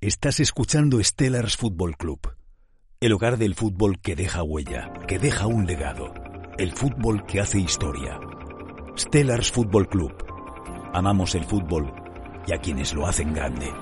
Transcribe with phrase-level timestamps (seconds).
[0.00, 2.20] Estás escuchando Stellars Football Club,
[3.00, 6.14] el hogar del fútbol que deja huella, que deja un legado,
[6.56, 8.20] el fútbol que hace historia.
[8.96, 10.12] Stellars Football Club.
[10.94, 11.92] Amamos el fútbol
[12.46, 13.72] y a quienes lo hacen grande.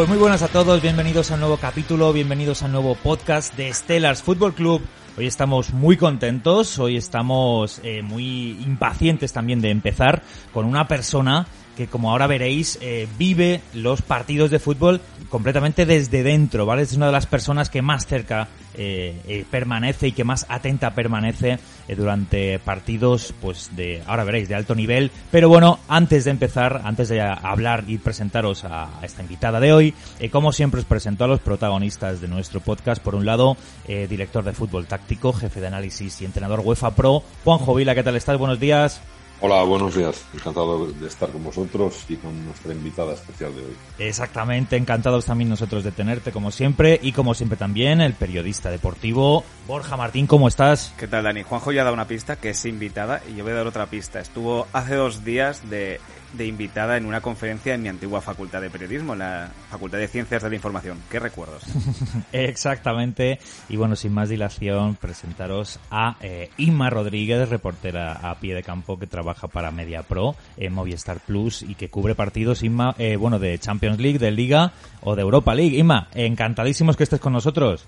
[0.00, 3.54] Pues muy buenas a todos, bienvenidos a un nuevo capítulo, bienvenidos a un nuevo podcast
[3.54, 4.80] de Stellars Football Club.
[5.18, 10.22] Hoy estamos muy contentos, hoy estamos eh, muy impacientes también de empezar
[10.54, 11.46] con una persona
[11.80, 15.00] que como ahora veréis eh, vive los partidos de fútbol
[15.30, 16.82] completamente desde dentro, ¿vale?
[16.82, 20.90] Es una de las personas que más cerca eh, eh, permanece y que más atenta
[20.90, 21.58] permanece
[21.96, 25.10] durante partidos, pues de, ahora veréis, de alto nivel.
[25.30, 29.94] Pero bueno, antes de empezar, antes de hablar y presentaros a, esta invitada de hoy,
[30.30, 33.02] como siempre os presento a los protagonistas de nuestro podcast.
[33.02, 33.56] Por un lado,
[33.86, 38.16] director de fútbol táctico, jefe de análisis y entrenador UEFA Pro, Juanjo Vila, ¿qué tal
[38.16, 38.38] estás?
[38.38, 39.00] Buenos días.
[39.42, 40.26] Hola, buenos días.
[40.34, 43.76] Encantado de estar con vosotros y con nuestra invitada especial de hoy.
[43.98, 49.42] Exactamente, encantados también nosotros de tenerte como siempre y como siempre también el periodista deportivo
[49.66, 50.92] Borja Martín, ¿cómo estás?
[50.98, 51.42] ¿Qué tal, Dani?
[51.42, 53.86] Juanjo ya ha dado una pista que es invitada y yo voy a dar otra
[53.86, 54.20] pista.
[54.20, 56.00] Estuvo hace dos días de,
[56.32, 60.42] de invitada en una conferencia en mi antigua facultad de periodismo, la Facultad de Ciencias
[60.42, 60.98] de la Información.
[61.10, 61.62] ¿Qué recuerdos?
[62.32, 63.38] Exactamente.
[63.68, 68.98] Y bueno, sin más dilación, presentaros a eh, Inma Rodríguez, reportera a pie de campo
[68.98, 73.38] que trabaja para Media Pro en Movistar Plus y que cubre partidos, Inma, eh, bueno,
[73.38, 74.72] de Champions League, de Liga
[75.02, 75.78] o de Europa League.
[75.78, 77.86] Inma, encantadísimos que estés con nosotros.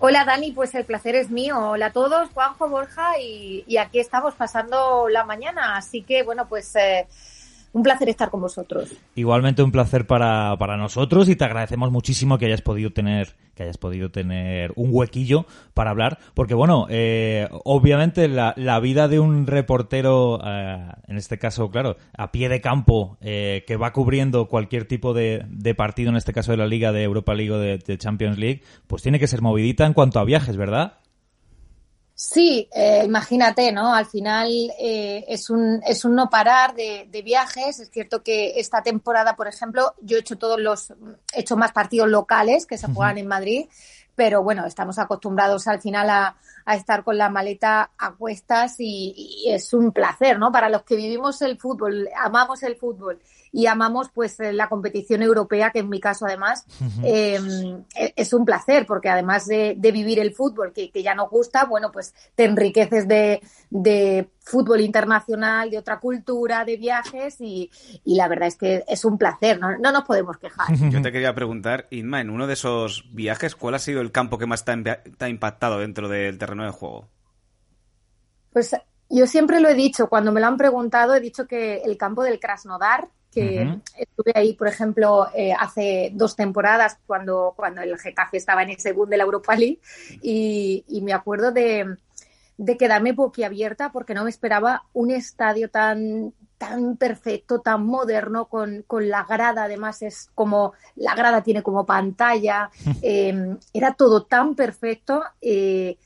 [0.00, 1.58] Hola Dani, pues el placer es mío.
[1.58, 5.76] Hola a todos, Juanjo, Borja y, y aquí estamos pasando la mañana.
[5.76, 7.08] Así que bueno, pues eh,
[7.72, 8.92] un placer estar con vosotros.
[9.14, 13.64] Igualmente un placer para, para nosotros y te agradecemos muchísimo que hayas podido tener que
[13.64, 19.18] hayas podido tener un huequillo para hablar, porque bueno, eh, obviamente la, la, vida de
[19.18, 24.46] un reportero, eh, en este caso, claro, a pie de campo, eh, que va cubriendo
[24.46, 27.58] cualquier tipo de, de, partido, en este caso de la Liga de Europa League o
[27.58, 30.98] de, de Champions League, pues tiene que ser movidita en cuanto a viajes, ¿verdad?
[32.20, 33.94] Sí, eh, imagínate, ¿no?
[33.94, 37.78] Al final eh, es, un, es un no parar de, de, viajes.
[37.78, 40.90] Es cierto que esta temporada, por ejemplo, yo he hecho todos los,
[41.32, 43.20] he hecho más partidos locales que se juegan uh -huh.
[43.20, 43.66] en Madrid,
[44.16, 49.14] pero bueno, estamos acostumbrados al final a, a estar con la maleta a cuestas y,
[49.16, 50.50] y, es un placer, ¿no?
[50.50, 53.20] Para los que vivimos el fútbol, amamos el fútbol
[53.52, 57.84] y amamos pues la competición europea, que en mi caso además uh -huh.
[57.94, 61.30] eh, es un placer, porque además de, de vivir el fútbol que, que, ya nos
[61.30, 67.70] gusta, bueno, pues te enriqueces de, de, fútbol internacional, de otra cultura, de viajes y,
[68.02, 70.68] y la verdad es que es un placer, no, no, nos podemos quejar.
[70.90, 74.38] Yo te quería preguntar, Inma, en uno de esos viajes, ¿cuál ha sido el campo
[74.38, 77.08] que más te ha, te ha impactado dentro del terreno de juego?
[78.52, 78.74] Pues
[79.10, 82.22] yo siempre lo he dicho, cuando me lo han preguntado, he dicho que el campo
[82.22, 83.08] del Krasnodar,
[83.38, 83.82] que uh -huh.
[83.96, 88.80] estuve ahí, por ejemplo, eh, hace dos temporadas cuando, cuando el Getafe estaba en el
[88.80, 89.78] segundo de la Europa League
[90.22, 91.96] y, y me acuerdo de,
[92.56, 98.82] de, quedarme boquiabierta porque no me esperaba un estadio tan tan perfecto, tan moderno, con,
[98.86, 102.68] con la grada, además es como, la grada tiene como pantalla,
[103.02, 105.96] eh, era todo tan perfecto, eh,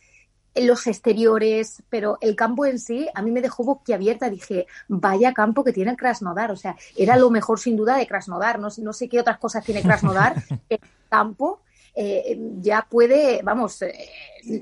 [0.55, 4.31] los exteriores, pero el campo en sí a mí me dejó boquiabierta.
[4.31, 6.51] Dije, vaya campo que tiene Krasnodar.
[6.51, 8.59] O sea, era lo mejor sin duda de Krasnodar.
[8.59, 10.35] No, no sé qué otras cosas tiene Krasnodar.
[10.69, 11.61] el campo
[11.95, 14.09] eh, ya puede, vamos, eh,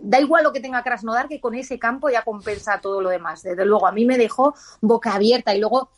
[0.03, 3.43] da igual lo que tenga Krasnodar, que con ese campo ya compensa todo lo demás.
[3.43, 5.91] Desde luego, a mí me dejó boca abierta y luego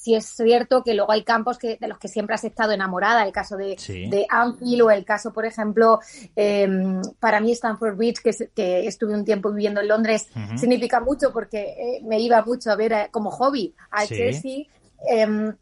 [0.00, 3.24] sí es cierto que luego hay campos que, de los que siempre has estado enamorada,
[3.24, 4.08] el caso de, sí.
[4.08, 6.00] de Anfield o el caso, porejemplo,
[6.34, 6.68] eh,
[7.18, 10.58] para mí Stanford Bridge, que, que, estuve un tiempo viviendo en Londres, uh -huh.
[10.58, 14.16] significa mucho porque eh, me iba mucho a ver eh, como hobby a sí.
[14.16, 14.64] Chelsea.
[15.06, 15.54] Em,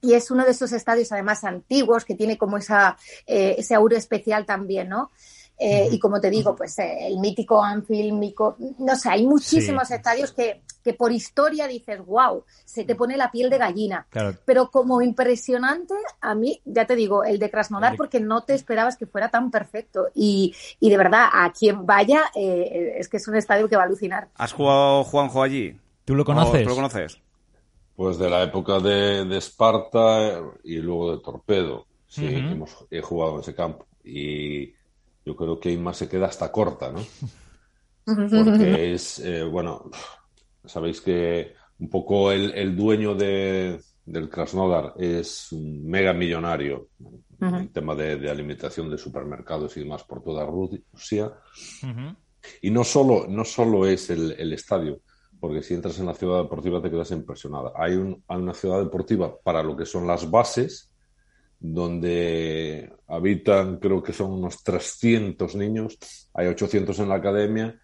[0.00, 2.96] y es uno de esos estadios además antiguos que tiene como esa,
[3.26, 5.10] eh, ese aura especial también, ¿no?
[5.58, 8.34] Eh, y como te digo, pues eh, el mítico Anfield,
[8.78, 13.30] no sé, hay muchísimos estadios que, que por historia dices, wow, se te pone la
[13.30, 14.06] piel de gallina.
[14.44, 18.96] Pero como impresionante, a mí, ya te digo, el de Krasnodar, porque no te esperabas
[18.96, 20.08] que fuera tan perfecto.
[20.14, 23.82] Y, y de verdad, a quien vaya, eh, es que es un estadio que va
[23.82, 24.28] a alucinar.
[24.34, 25.76] ¿Has jugado Juanjo allí?
[26.04, 26.62] ¿Tú lo conoces?
[26.62, 27.20] ¿Tú lo conoces?
[27.96, 31.84] Pues de la época de, de Esparta y luego de Torpedo.
[32.06, 33.86] Sí, hemos, he jugado en ese campo.
[34.04, 34.72] Y
[35.28, 37.00] yo creo que más se queda hasta corta, ¿no?
[38.06, 39.90] Porque es, eh, bueno,
[40.64, 46.88] sabéis que un poco el, dueño de, del Krasnodar es un mega millonario
[47.38, 51.30] en el tema de, alimentación de supermercados y demás por toda Rusia.
[52.62, 55.02] Y no solo, no solo es el, el, estadio,
[55.38, 57.72] porque si entras en la ciudad deportiva te quedas impresionada.
[57.76, 60.90] Hay, un, hay una ciudad deportiva para lo que son las bases,
[61.60, 65.98] donde habitan, creo que son unos 300 niños,
[66.34, 67.80] hay 800 en la academia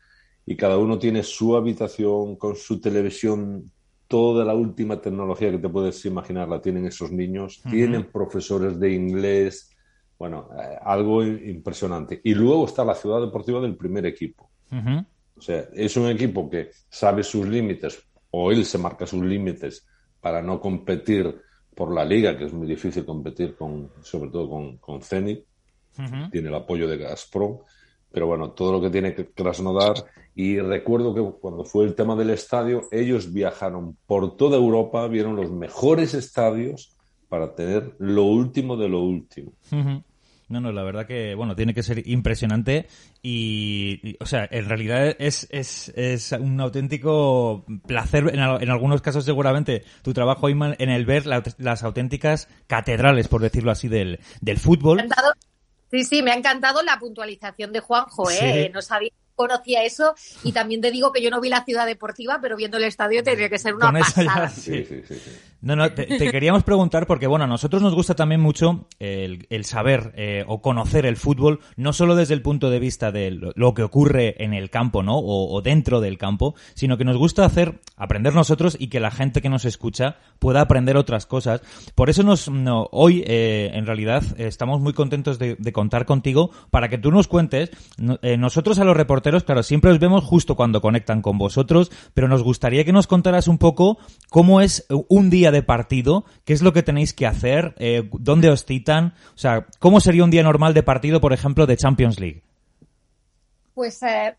[0.47, 3.71] y cada uno tiene su habitación con su televisión,
[4.07, 8.93] toda la última tecnología que te puedes imaginar la tienen esos niños, tienen profesores de
[8.93, 9.71] inglés,
[10.19, 12.21] bueno, eh, algo impresionante.
[12.23, 14.51] Y luego está la ciudad deportiva del primer equipo.
[15.37, 19.87] O sea, es un equipo que sabe sus límites, o él se marca sus límites
[20.21, 21.41] para no competir
[21.75, 25.45] por la liga, que es muy difícil competir con, sobre todo con, con Zenit,
[26.31, 27.59] tiene el apoyo de Gazprom,
[28.11, 29.95] pero bueno, todo lo que tiene que Krasnodar.
[30.37, 35.37] Y recuerdo que cuando fue el tema del estadio, ellos viajaron por toda Europa, vieron
[35.37, 36.97] los mejores estadios
[37.29, 39.53] para tener lo último de lo último.
[40.55, 42.87] No, no, la verdad que, bueno, tiene que ser impresionante
[43.23, 49.25] y, o sea, en realidad es, es, es un auténtico placer, en, en, algunos casos
[49.25, 54.59] seguramente, tu trabajo, Iman, en el ver las auténticas catedrales, por decirlo así, del, del
[54.59, 55.03] fútbol.
[55.91, 58.71] Sí, sí, me ha encantado la puntualización de Juanjo, ¿eh?
[58.73, 62.39] No sabía conocía eso y también te digo que yo no vi la ciudad deportiva,
[62.41, 64.49] pero viendo el estadio tendría que ser una pasada.
[64.49, 64.85] sí.
[64.85, 65.21] Sí, sí,
[65.65, 69.65] no, no, te, queríamos preguntar porque, bueno, a nosotros nos gusta también mucho el, el
[69.65, 73.73] saber eh, o conocer el fútbol, no solo desde el punto de vista de lo,
[73.73, 75.15] que ocurre en el campo, ¿no?
[75.17, 79.41] O, dentro del campo, sino que nos gusta hacer, aprender nosotros y que la gente
[79.41, 81.63] que nos escucha pueda aprender otras cosas.
[81.95, 86.91] Por eso nos, no, hoy, eh, en realidad, estamos muy contentos de, contar contigo para
[86.91, 87.71] que tú nos cuentes.
[88.21, 92.29] Eh, nosotros a los reporteros claro, siempre os vemos justo cuando conectan con vosotros, pero
[92.29, 93.99] nos gustaría que nos contaras un poco
[94.31, 98.51] cómo es un día de partido, qué es lo que tenéis que hacer, eh, dónde
[98.51, 102.21] os citan, o sea, cómo sería un día normal de partido, por ejemplo, de Champions
[102.21, 102.43] League.
[103.75, 104.37] Pues eh,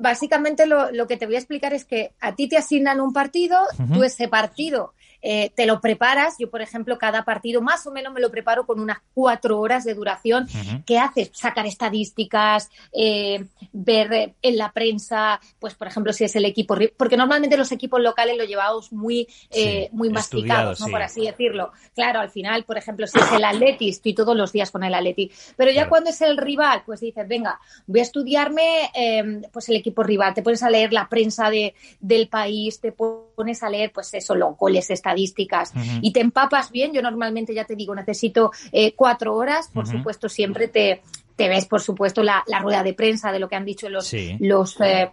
[0.00, 3.58] básicamente lo, que te voy a explicar es que a ti te asignan un partido,
[3.92, 4.92] tú ese partido
[5.22, 6.36] eh, te lo preparas.
[6.38, 9.84] Yo, por ejemplo, cada partido más o menos me lo preparo con unas cuatro horas
[9.84, 10.46] de duración.
[10.84, 11.30] ¿Qué haces?
[11.32, 16.76] Sacar estadísticas, eh, ver eh, en la prensa, pues, por ejemplo, si es el equipo,
[16.96, 19.26] porque normalmente los equipos locales lo llevamos muy,
[19.92, 20.86] muy masticados, ¿no?
[20.86, 21.72] Por así decirlo.
[21.94, 24.94] Claro, al final, por ejemplo, si es el Atleti, estoy todos los días con el
[24.94, 25.30] Atleti.
[25.56, 29.76] Pero ya cuando es el rival, pues dices, venga, voy a estudiarme em, pues el
[29.76, 33.90] equipo rival, te pones a leer la prensa de, del país, te pones a leer,
[33.92, 36.92] pues eso, los goles, estadísticas estadísticas y te empapas bien.
[36.92, 39.70] Yo normalmente ya te digo, necesito eh, cuatro horas.
[39.72, 41.02] Por supuesto, siempre te,
[41.34, 44.80] te ves, por supuesto, la, rueda de prensa de lo que han dicho los, los
[44.80, 45.10] eh,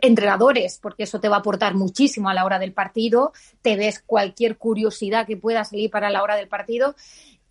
[0.00, 3.32] entrenadores, porque eso te va a aportar muchísimo a la hora del partido.
[3.60, 6.94] Te ves cualquier curiosidad que pueda salir para la hora del partido.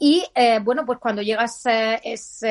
[0.03, 2.43] Y eh, bueno, pues cuando llegas, es,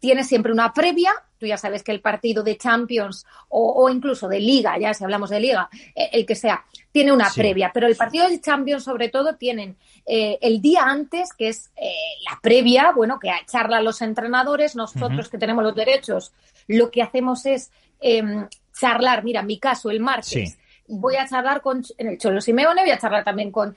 [0.00, 1.12] tienes siempre una previa.
[1.42, 5.28] Tú ya sabes que el partido de Champions o, incluso de Liga, ya si hablamos
[5.28, 9.08] de Liga, eh, el que sea, tiene una previa, pero el partido de Champions sobre
[9.08, 9.76] todo tienen
[10.06, 11.92] eh, el día antes, que es eh,
[12.30, 16.32] la previa, bueno, que charlan los entrenadores, nosotros que tenemos los derechos,
[16.68, 18.46] lo que hacemos es em,
[18.78, 20.58] charlar, mira, en mi caso, el martes.
[20.88, 23.74] Voy a charlar con en el Cholo Simeone, voy a charlar también con,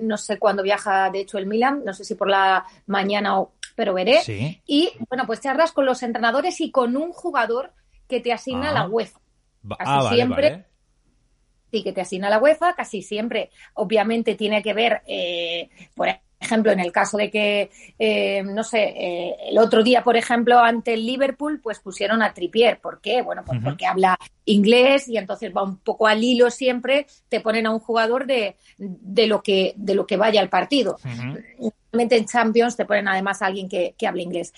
[0.00, 3.52] no sé cuándo viaja, de hecho, el Milan, no sé si por la mañana o
[3.78, 4.20] pero veré.
[4.66, 7.72] Y bueno, pues charlas con los entrenadores y con un jugador
[8.08, 8.88] que te asigna la ah.
[8.88, 9.20] UEFA.
[9.68, 10.64] Casi ah, siempre.
[11.70, 13.50] Sí, que te asigna la UEFA, casi siempre.
[13.74, 16.08] Obviamente tiene que ver, eh, por
[16.48, 20.58] ejemplo, en el caso de que, eh, no sé, eh, el otro día, por ejemplo,
[20.58, 22.80] ante el Liverpool, pues pusieron a Tripier.
[22.80, 23.22] ¿Por qué?
[23.22, 27.66] Bueno, pues porque habla inglés y entonces va un poco al hilo siempre, te ponen
[27.66, 30.98] a un jugador de, de lo, que, de lo que vaya al partido
[31.92, 34.52] en Champions te ponen además a alguien que, que hable inglés.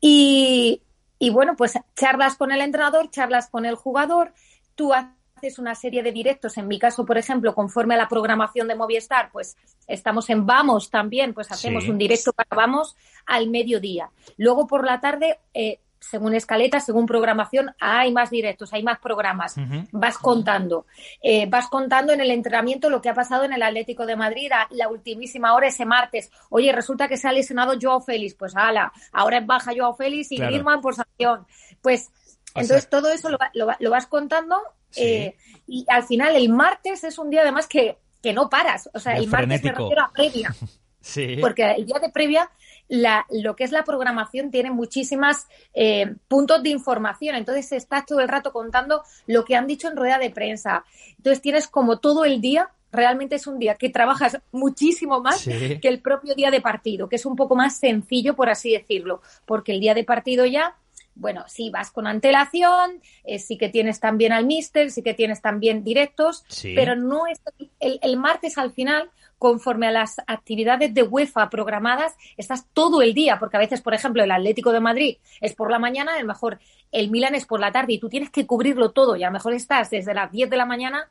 [0.00, 0.82] Y,
[1.18, 4.32] y, bueno, pues charlas con el entrenador, charlas con el jugador,
[4.74, 5.13] tú haces
[5.58, 9.30] una serie de directos, en mi caso, por ejemplo, conforme a la programación de Movistar,
[9.30, 14.10] pues estamos en Vamos también, pues hacemos un directo para Vamos al mediodía.
[14.36, 15.38] Luego por la tarde...
[15.52, 19.56] Eh, según escaleta, según programación, hay más directos, hay más programas.
[19.90, 20.84] Vas contando.
[21.22, 24.52] Eh, vas contando en el entrenamiento lo que ha pasado en el Atlético de Madrid
[24.52, 26.30] a la ultimísima hora ese martes.
[26.50, 28.34] Oye, resulta que se ha lesionado Joao Félix.
[28.34, 30.80] Pues ala, ahora es baja Joao Félix y claro.
[30.82, 31.46] por sanción.
[31.80, 32.10] Pues
[32.54, 34.56] entonces todo eso lo, vas contando
[34.96, 35.36] eh,
[35.66, 38.90] y al final el martes es un día además que, que no paras.
[38.92, 40.54] O sea, el, martes me refiero a previa.
[41.00, 41.38] sí.
[41.40, 42.50] Porque el día de previa
[42.88, 47.34] la, lo que es la programación tiene muchísimas eh, puntos de información.
[47.36, 50.84] Entonces estás todo el rato contando lo que han dicho en rueda de prensa.
[51.16, 55.80] Entonces tienes como todo el día realmente es un día que trabajas muchísimo más que
[55.82, 59.72] el propio día de partido, que es un poco más sencillo, por así decirlo, porque
[59.72, 60.76] el día de partido ya,
[61.14, 65.40] bueno, sí vas con antelación, eh, sí que tienes también al mister, sí que tienes
[65.40, 67.40] también directos, pero no es
[67.80, 73.14] el, el, martes al final conforme a las actividades de UEFA programadas, estás todo el
[73.14, 76.20] día, porque a veces, por ejemplo, el Atlético de Madrid es por la mañana, a
[76.20, 76.58] lo mejor
[76.92, 79.32] el Milan es por la tarde y tú tienes que cubrirlo todo y a lo
[79.32, 81.08] mejor estás desde las 10 de la mañana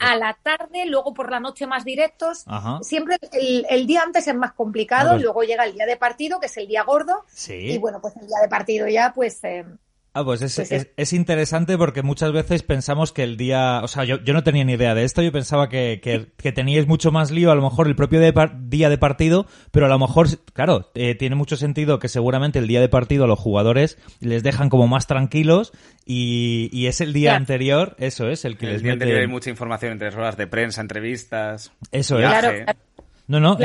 [0.00, 2.44] a la tarde, luego por la noche más directos.
[2.82, 6.40] Siempre el, día antes es más complicado, ah, pues luego llega el día de partido,
[6.40, 7.24] que es el día gordo.
[7.48, 9.64] Y bueno, pues el día de partido ya, pues eh,
[10.14, 14.04] Ah, pues, pues es, es, interesante porque muchas veces pensamos que el día, o sea,
[14.04, 17.30] yo, yo no tenía ni idea de esto, yo pensaba que, que, teníais mucho más
[17.30, 21.14] lío a lo mejor el propio día de partido, pero a lo mejor, claro, eh,
[21.14, 24.88] tiene mucho sentido que seguramente el día de partido a los jugadores les dejan como
[24.88, 25.72] más tranquilos
[26.04, 29.50] y, y es el día anterior, eso es, el que les día anterior hay mucha
[29.50, 31.70] información entre horas de prensa, entrevistas.
[31.92, 32.26] Eso es.
[32.26, 32.50] Claro,
[33.28, 33.58] no, no,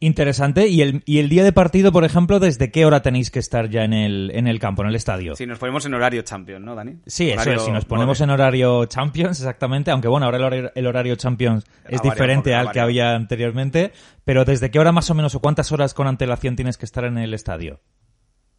[0.00, 0.66] interesante.
[0.66, 3.70] ¿Y el, ¿Y el día de partido, por ejemplo, desde qué hora tenéis que estar
[3.70, 5.36] ya en el, en el campo, en el estadio?
[5.36, 6.96] Si nos ponemos en horario Champions, ¿no, Dani?
[7.06, 10.72] Sí, eso es, si nos ponemos en horario Champions, exactamente, aunque bueno, ahora el horario,
[10.74, 13.92] el horario Champions es diferente al que había anteriormente,
[14.24, 17.04] pero ¿desde qué hora más o menos o cuántas horas con antelación tienes que estar
[17.04, 17.80] en el estadio?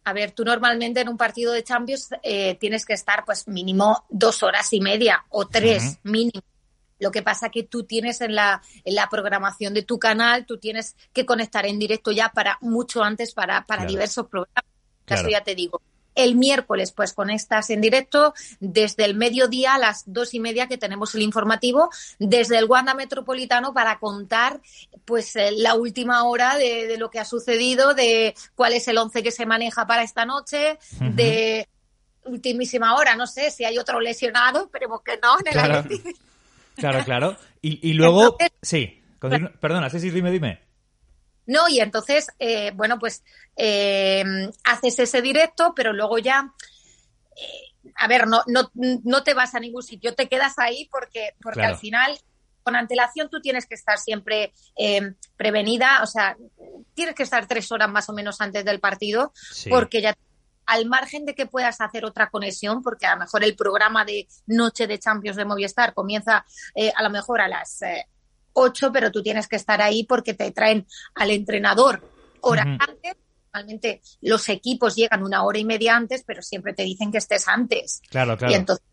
[0.04, 4.04] A ver, tú normalmente en un partido de Champions eh, tienes que estar pues mínimo
[4.08, 6.40] dos horas y media o tres mínimo
[6.98, 10.58] lo que pasa que tú tienes en la, en la programación de tu canal, tú
[10.58, 14.64] tienes que conectar en directo ya para mucho antes para, para diversos programas.
[15.06, 15.80] Eso ya te digo.
[16.14, 20.78] El miércoles, pues conectas en directo desde el mediodía a las dos y media que
[20.78, 24.62] tenemos el informativo, desde el Wanda Metropolitano para contar,
[25.04, 29.22] pues, eh, la última hora de, lo que ha sucedido, de cuál es el once
[29.22, 31.68] que se maneja para esta noche, de
[32.24, 35.84] ultimísima hora, no sé si hay otro lesionado, esperemos que no, en el Claro,
[37.04, 37.36] claro.
[37.60, 39.02] Y, luego, sí,
[39.60, 40.60] perdona, sí, sí, dime, dime.
[41.46, 43.22] No, y entonces, eh, bueno, pues
[43.56, 44.24] eh,
[44.64, 46.52] haces ese directo, pero luego ya,
[47.36, 51.34] eh, a ver, no, no, no te vas a ningún sitio, te quedas ahí porque,
[51.40, 52.18] porque al final,
[52.64, 54.52] con antelación, tú tienes que estar siempre
[55.36, 56.36] prevenida, o sea,
[56.94, 59.32] tienes que estar tres horas más o menos antes del partido,
[59.70, 60.16] porque ya
[60.66, 64.26] al margen de que puedas hacer otra conexión, porque a lo mejor el programa de
[64.46, 66.44] Noche de Champions de Movistar comienza
[66.74, 67.80] eh, a lo mejor a las
[68.52, 72.02] 8, eh, pero tú tienes que estar ahí porque te traen al entrenador
[72.40, 73.16] horas antes.
[73.52, 77.48] Normalmente los equipos llegan una hora y media antes, pero siempre te dicen que estés
[77.48, 78.02] antes.
[78.10, 78.52] Claro, claro.
[78.52, 78.84] Y entonces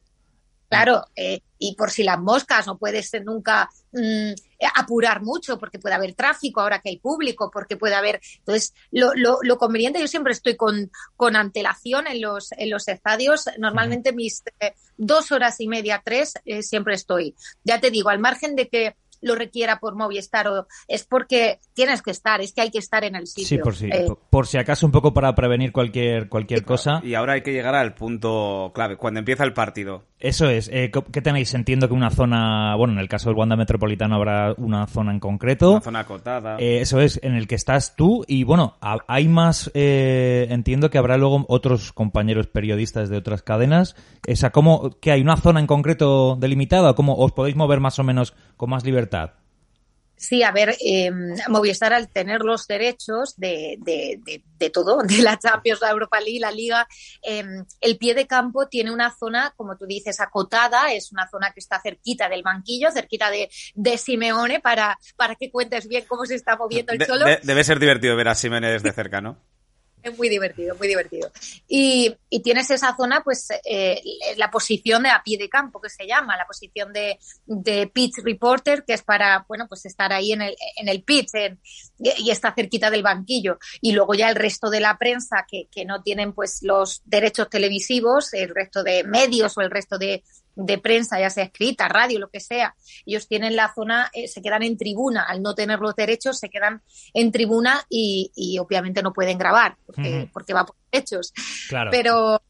[0.74, 4.32] Claro, eh, y por si las moscas no puedes nunca mm,
[4.76, 8.20] apurar mucho porque puede haber tráfico ahora que hay público, porque puede haber.
[8.40, 13.46] Entonces, lo, lo, conveniente, yo siempre estoy con, con antelación en los, en los estadios.
[13.60, 17.36] Normalmente mis eh, dos horas y media, tres, eh, siempre estoy.
[17.64, 22.02] Ya te digo, al margen de que lo requiera por Movistar o es porque tienes
[22.02, 23.48] que estar, es que hay que estar en el sitio.
[23.48, 27.02] Sí, por si, eh, por si acaso un poco para prevenir cualquier, cualquier cosa.
[27.04, 30.04] Y ahora hay que llegar al punto clave, cuando empieza el partido.
[30.24, 30.70] Eso es.
[30.72, 31.54] Eh, ¿Qué tenéis?
[31.54, 35.20] Entiendo que una zona, bueno, en el caso del Wanda Metropolitano habrá una zona en
[35.20, 35.72] concreto.
[35.72, 36.56] Una zona acotada.
[36.60, 38.78] Eh, eso es, en el que estás tú y bueno,
[39.08, 43.98] hay más, eh, entiendo que habrá luego otros compañeros periodistas de otras cadenas.
[44.26, 46.94] O sea, ¿cómo, que hay una zona en concreto delimitada?
[46.96, 49.13] ¿Cómo os podéis mover más o menos con más libertad?
[50.24, 51.12] Sí, a ver, eh,
[51.50, 56.52] Movistar al tener los derechos de, de, todo, de la Champions, la Europa League, la
[56.52, 56.88] Liga,
[57.22, 61.52] em, el pie de campo tiene una zona, como tú dices, acotada, es una zona
[61.52, 66.26] que está cerquita del banquillo, cerquita de, de Simeone, para, para que cuentes bien cómo
[66.26, 67.26] se está moviendo el solo.
[67.44, 69.38] debe ser divertido ver a Simeone desde cerca, ¿no?
[70.04, 71.32] Es muy divertido, muy divertido.
[71.68, 74.02] Y, y tienes esa zona, pues, eh,
[74.36, 78.18] la posición de a pie de campo, que se llama, la posición de, de pitch
[78.22, 81.30] reporter, que es para, bueno, pues estar ahí en el, en el pitch
[82.00, 83.58] y está cerquita del banquillo.
[83.80, 87.50] Y luego ya el resto de la prensa, que, que no tienen, pues, los derechos
[87.50, 90.24] televisivos, el resto de medios o el resto de,
[90.56, 94.42] de prensa, ya sea escrita, radio, lo que sea, ellos tienen la zona, eh, se
[94.42, 96.82] quedan en tribuna, al no tener los derechos, se quedan
[97.14, 101.34] en tribuna y, y obviamente no pueden grabar porque, porque va por derechos.
[101.70, 101.92] Claro.
[101.92, 102.42] Pero,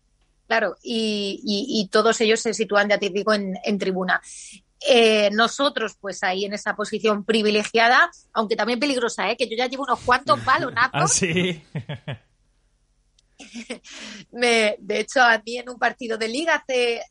[0.47, 4.21] claro, y, todos ellos se sitúan, ya te digo, en, tribuna.
[4.85, 9.37] Eh, nosotros, pues ahí en esa posición privilegiada, aunque también peligrosa, ¿eh?
[9.37, 10.91] que yo ya llevo unos cuantos balonazos.
[10.93, 11.63] ¿Ah, sí?
[14.31, 17.01] Me, de hecho, a mí en un partido de liga hace,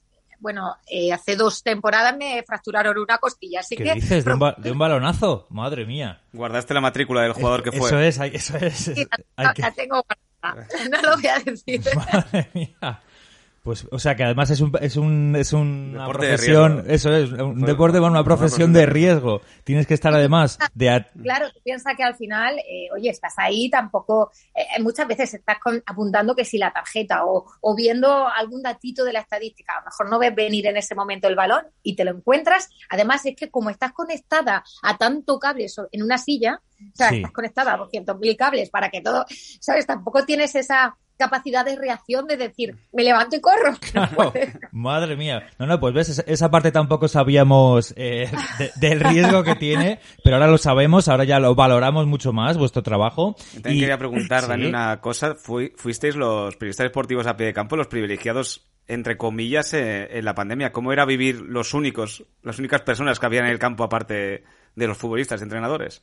[0.43, 3.61] bueno, eh, hace dos temporadas me fracturaron una costilla.
[3.61, 4.25] Así ¿Qué dices?
[4.25, 5.47] ¿De un, balonazo?
[5.51, 6.21] Madre mía.
[6.33, 7.89] Guardaste la matrícula del jugador que fue.
[7.89, 8.91] Eso es, eso es.
[9.37, 10.19] la, tengo guardada.
[10.91, 11.81] No lo voy a decir.
[11.95, 13.01] Madre mía.
[13.63, 17.61] Pues, o sea, que además es un, es un, es una profesión, eso es, un
[17.61, 19.41] deporte con una profesión de riesgo.
[19.63, 21.07] Tienes que estar además de...
[21.23, 25.59] Claro, tú piensas que al final, eh, oye, estás ahí, tampoco, eh, muchas veces estás
[25.87, 29.85] apuntando que si la tarjeta o, o viendo algún datito de la estadística, a lo
[29.85, 32.69] mejor no ves venir en ese momento el balón y te lo encuentras.
[32.91, 37.31] Además es que como estás conectada a tanto cable en una silla, o sea, estás
[37.31, 39.25] conectada a 200.000 cables para que todo,
[39.61, 39.87] ¿sabes?
[39.87, 43.77] Tampoco tienes esa capacidad de reacción de decir, me levanto y corro.
[44.73, 45.47] madre mía.
[45.59, 48.31] No, no, pues ves, esa parte tampoco sabíamos eh,
[48.77, 52.83] del riesgo que tiene, pero ahora lo sabemos, ahora ya lo valoramos mucho más, vuestro
[52.83, 53.37] trabajo.
[53.55, 55.37] También quería preguntar, Dani, una cosa.
[55.37, 60.35] fuisteis los periodistas deportivos a pie de campo, los privilegiados entre comillas, eh, en la
[60.35, 60.73] pandemia.
[60.73, 64.43] ¿Cómo era vivir los únicos, las únicas personas que había en el campo aparte
[64.75, 66.03] de los futbolistas, entrenadores?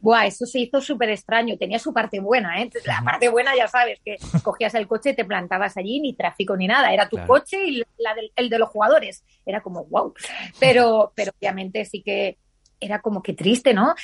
[0.00, 1.56] Buah, eso se hizo súper extraño.
[1.56, 2.70] Tenía su parte buena, ¿eh?
[2.84, 6.66] La parte buena, ya sabes, que cogías el coche te plantabas allí, ni tráfico ni
[6.66, 6.92] nada.
[6.92, 9.24] Era tu coche y la el de los jugadores.
[9.44, 10.14] Era como, wow.
[10.60, 12.38] Pero, pero obviamente sí que
[12.78, 13.94] era como que triste, ¿no?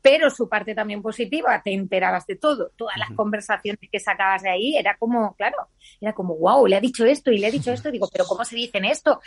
[0.00, 2.70] Pero su parte también positiva, te enterabas de todo.
[2.76, 5.56] Todas las conversaciones que sacabas de ahí, era como, claro,
[6.00, 7.90] era como, wow, le ha dicho esto y le ha dicho esto.
[7.90, 9.20] Digo, pero ¿cómo se dicen esto?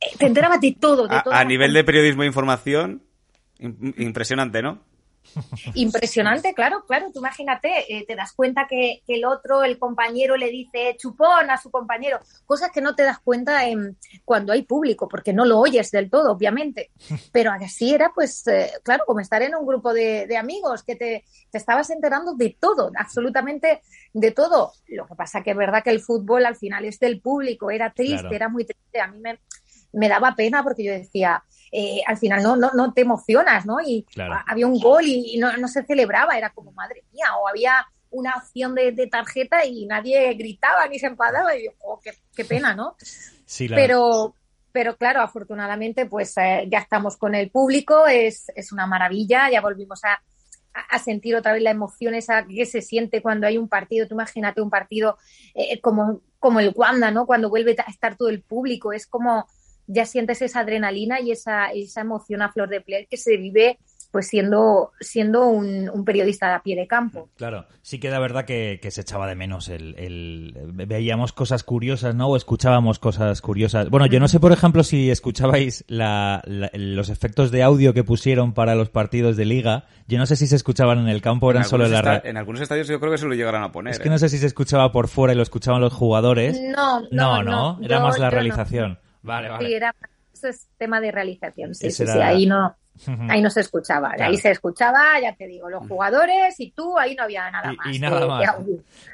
[0.00, 1.34] Eh, te enterabas de todo, de todo.
[1.34, 3.02] A, nivel de periodismo e información,
[3.58, 4.80] impresionante, ¿no?
[5.74, 7.10] Impresionante, claro, claro.
[7.12, 11.56] Tú imagínate, eh, te das cuenta que, el otro, el compañero, le dice chupón a
[11.56, 12.20] su compañero.
[12.46, 16.10] Cosas que no te das cuenta en, cuando hay público, porque no lo oyes del
[16.10, 16.90] todo, obviamente.
[17.32, 21.24] Pero así era, pues, eh, claro, como estar en un grupo de, amigos que te,
[21.52, 24.72] estabas enterando de todo, absolutamente de todo.
[24.86, 27.92] Lo que pasa que es verdad que el fútbol al final es del público, era
[27.92, 29.00] triste, era muy triste.
[29.00, 29.40] A mí me,
[29.92, 33.80] me daba pena porque yo decía, eh, al final no, no, no te emocionas, ¿no?
[33.80, 34.06] Y
[34.46, 38.34] había un gol y, no, no, se celebraba, era como, madre mía, o había una
[38.36, 42.96] opción de, tarjeta y nadie gritaba ni se empadaba y yo, oh, qué, pena, ¿no?
[43.48, 44.34] Sí, Pero,
[44.72, 49.62] pero claro, afortunadamente pues eh, ya estamos con el público, es, es una maravilla, ya
[49.62, 50.20] volvimos a,
[50.88, 54.06] a sentir otra vez la emoción esa que se siente cuando hay un partido.
[54.06, 55.18] Tú imagínate un partido
[55.54, 57.26] eh, como, como el Wanda, ¿no?
[57.26, 59.46] Cuando vuelve a estar todo el público, es como,
[59.88, 63.78] ya sientes esa adrenalina y esa, esa emoción a flor de piel que se vive
[64.10, 67.28] pues siendo, siendo un, periodista a pie de campo.
[67.36, 72.28] Claro, sí que da verdad que, se echaba de menos el, Veíamos cosas curiosas, ¿no?
[72.28, 73.90] O escuchábamos cosas curiosas.
[73.90, 78.74] Bueno, yo no sé, por ejemplo, si escuchabais los efectos de audio que pusieron para
[78.74, 79.84] los partidos de liga.
[80.06, 82.22] Yo no sé si se escuchaban en el campo o eran solo en la radio.
[82.24, 83.92] En algunos estadios yo creo que se lo llegaron a poner.
[83.92, 84.18] Es que no ¿eh?
[84.18, 86.58] sé si se escuchaba por fuera y lo escuchaban los jugadores.
[86.60, 87.78] No, no, no.
[87.82, 88.98] Era más la realización.
[89.28, 89.66] Vale, vale.
[89.66, 89.94] Sí, era,
[90.32, 91.74] eso es tema de realización.
[91.74, 92.74] Sí, sí, sí, ahí no,
[93.28, 94.14] ahí no se escuchaba.
[94.18, 97.94] Ahí se escuchaba, ya te digo, los jugadores y tú, ahí no había nada más.
[97.94, 98.56] Y, nada más.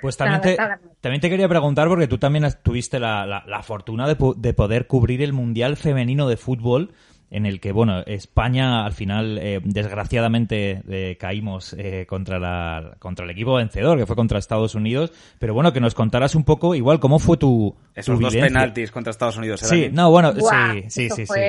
[0.00, 0.57] pues también, te,
[1.00, 5.22] también te quería preguntar, porque tú también tuviste la, la, fortuna de, de, poder cubrir
[5.22, 6.94] el Mundial Femenino de Fútbol
[7.35, 13.25] en el que, bueno, España al final, eh, desgraciadamente, eh, caímos eh, contra, la, contra
[13.25, 15.12] el equipo vencedor, que fue contra Estados Unidos.
[15.40, 17.75] Pero bueno, que nos contaras un poco, igual, cómo fue tu.
[17.92, 19.61] Esos dos penaltis contra Estados Unidos.
[19.61, 21.40] Sí, no, bueno, sí, sí, sí, sí.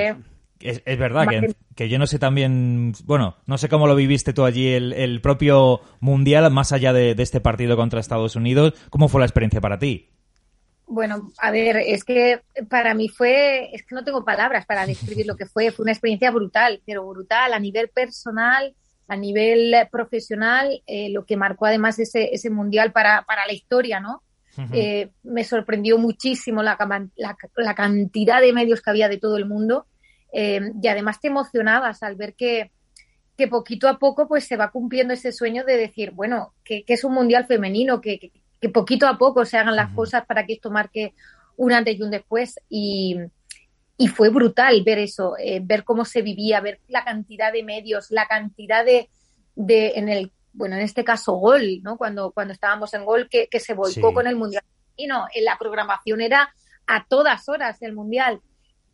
[0.58, 4.44] Es, verdad que, que, yo no sé también, bueno, no sé cómo lo viviste tú
[4.44, 8.74] allí, el, el propio Mundial, más allá de, de este partido contra Estados Unidos.
[8.90, 10.08] ¿Cómo fue la experiencia para ti?
[10.86, 15.26] Bueno, a ver, es que para mí fue, es que no tengo palabras para describir
[15.26, 18.74] lo que fue, fue una experiencia brutal, pero brutal a nivel personal,
[19.08, 24.00] a nivel profesional, eh, lo que marcó además ese, ese mundial para, para la historia,
[24.00, 24.22] ¿no?
[24.72, 26.78] Eh, me sorprendió muchísimo la,
[27.56, 29.86] la, cantidad de medios que había de todo el mundo
[30.32, 32.70] eh, y además te emocionabas al ver que,
[33.36, 36.94] que poquito a poco pues se va cumpliendo ese sueño de decir, bueno, que, que
[36.94, 38.32] es un mundial femenino, que, que
[38.72, 41.14] poquito a poco se hagan las cosas para que esto marque
[41.56, 42.58] un antes y un después.
[42.68, 43.16] Y,
[43.98, 48.10] y fue brutal ver eso, eh, ver cómo se vivía, ver la cantidad de medios,
[48.10, 49.08] la cantidad de,
[49.54, 51.96] de en el, bueno, en este caso gol, ¿no?
[51.96, 54.64] Cuando, cuando estábamos en gol, que, que se volcó con el Mundial.
[54.96, 56.54] Y no, en la programación era
[56.86, 58.40] a todas horas el Mundial.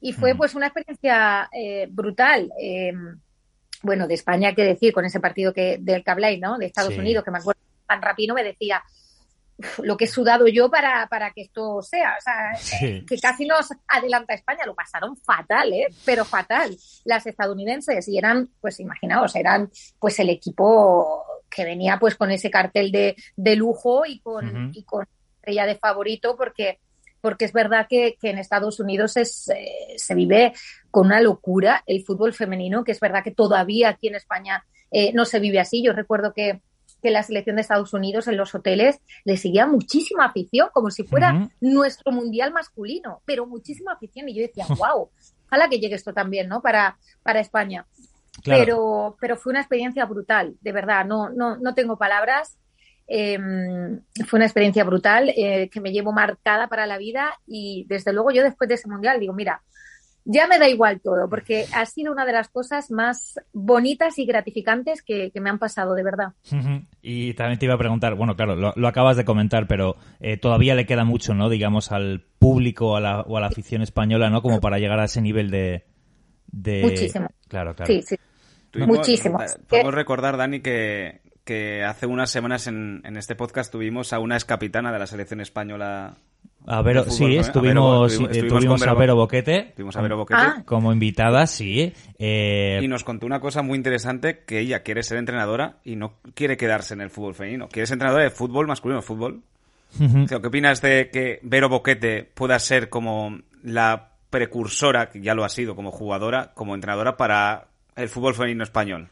[0.01, 2.51] Y fue pues una experiencia eh, brutal.
[2.59, 3.20] Em,
[3.83, 6.59] bueno, de España, qué decir, con ese partido que del Cablay, ¿no?
[6.59, 8.83] De Estados Unidos, que me acuerdo tan rápido, me decía,
[9.83, 12.16] lo que he sudado yo para, para que esto sea.
[12.18, 14.66] O sea, que casi nos adelanta España.
[14.66, 15.88] Lo pasaron fatal, ¿eh?
[16.05, 16.77] Pero fatal.
[17.05, 18.09] Las estadounidenses.
[18.09, 23.16] Y eran, pues imaginaos, eran pues el equipo que venía pues con ese cartel de,
[23.37, 26.79] de lujo y con, y con estrella de favorito porque
[27.22, 30.53] porque es verdad que, en Estados Unidos es, eh, se vive
[30.90, 35.12] con una locura el fútbol femenino, que es verdad que todavía aquí en España eh,
[35.14, 35.83] no se vive así.
[35.83, 36.61] Yo recuerdo que,
[37.11, 41.51] la selección de Estados Unidos en los hoteles le seguía muchísima afición, como si fuera
[41.61, 44.29] nuestro mundial masculino, pero muchísima afición.
[44.29, 45.11] Y yo decía, wow,
[45.47, 46.62] ojalá que llegue esto también, ¿no?
[46.62, 47.87] Para, para España.
[48.45, 52.59] Pero, pero fue una experiencia brutal, de verdad, no, no, no tengo palabras.
[53.07, 58.12] Em, fue una experiencia brutal eh, que me llevo marcada para la vida y desde
[58.12, 59.62] luego yo después de ese mundial digo, mira,
[60.24, 64.24] ya me da igual todo, porque ha sido una de las cosas más bonitas y
[64.24, 66.32] gratificantes que, me han pasado, de verdad.
[67.02, 70.74] Y también te iba a preguntar, bueno, claro, lo, acabas de comentar, pero eh, todavía
[70.74, 71.48] le queda mucho, ¿no?
[71.48, 73.00] Digamos, al público o a
[73.40, 74.42] la afición española, ¿no?
[74.42, 75.85] Como para llegar a ese nivel de...
[76.82, 77.28] Muchísimo.
[77.48, 77.92] Claro, claro.
[77.92, 78.16] Sí, sí.
[78.74, 79.38] Muchísimo.
[79.68, 84.37] Podemos recordar, Dani, que, que hace unas semanas en, en este podcast tuvimos a una
[84.37, 86.16] ex capitana de la selección española
[86.66, 89.68] a ver, sí, estuvimos, estuvimos, a Vero Boquete.
[89.70, 90.40] Estuvimos a Vero Boquete.
[90.40, 90.62] Ah.
[90.64, 91.92] Como invitada, sí.
[92.18, 92.81] Eh...
[92.83, 96.57] Y nos contó una cosa muy interesante, que ella quiere ser entrenadora y no quiere
[96.57, 97.68] quedarse en el fútbol femenino.
[97.68, 99.42] Quiere ser entrenadora de fútbol masculino, fútbol.
[100.28, 105.48] ¿Qué opinas de que Vero Boquete pueda ser como la precursora, que ya lo ha
[105.48, 109.09] sido como jugadora, como entrenadora para el fútbol femenino español?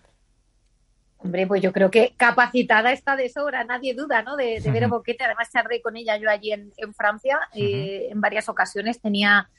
[1.22, 4.36] Hombre, pues yo creo que capacitada está de sobra, nadie duda, ¿no?
[4.36, 5.24] De, de Vero Boquete.
[5.24, 9.00] Además, charlé con ella yo allí en, Francia eh, en varias ocasiones.
[9.00, 9.50] Tenía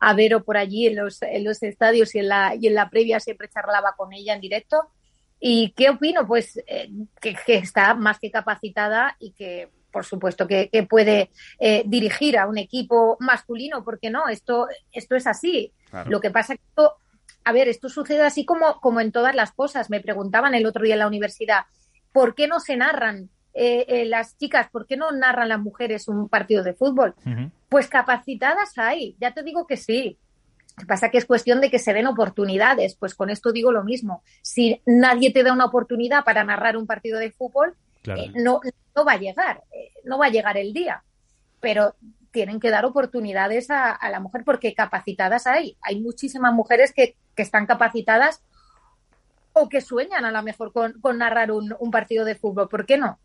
[0.00, 2.90] a Vero por allí en los, en los estadios y en, la, y en la
[2.90, 4.90] previa siempre charlaba con ella en directo.
[5.38, 6.26] ¿Y qué opino?
[6.26, 12.38] Pues eh, que, está más que capacitada y que, por supuesto, que, puede eh, dirigir
[12.38, 15.72] a un equipo masculino, porque no, esto, esto es así.
[16.06, 16.96] Lo que pasa es que esto
[17.44, 19.90] a ver, esto sucede así como, como en todas las cosas.
[19.90, 21.64] Me preguntaban el otro día en la universidad,
[22.12, 26.08] ¿por qué no se narran eh, eh, las chicas, por qué no narran las mujeres
[26.08, 27.14] un partido de fútbol?
[27.68, 30.18] Pues capacitadas hay, ya te digo que sí.
[30.76, 32.96] Lo que pasa que es cuestión de que se den oportunidades.
[32.96, 34.22] Pues con esto digo lo mismo.
[34.42, 38.60] Si nadie te da una oportunidad para narrar un partido de fútbol, eh, no,
[38.96, 39.62] no va a llegar,
[40.04, 41.04] no va a llegar el día.
[41.60, 41.94] Pero
[42.34, 45.76] tienen que dar oportunidades a, la mujer porque capacitadas hay.
[45.80, 48.42] Hay muchísimas mujeres que, están capacitadas
[49.52, 52.68] o que sueñan a lo mejor con, narrar un, un, partido de fútbol.
[52.68, 53.18] ¿Por qué no?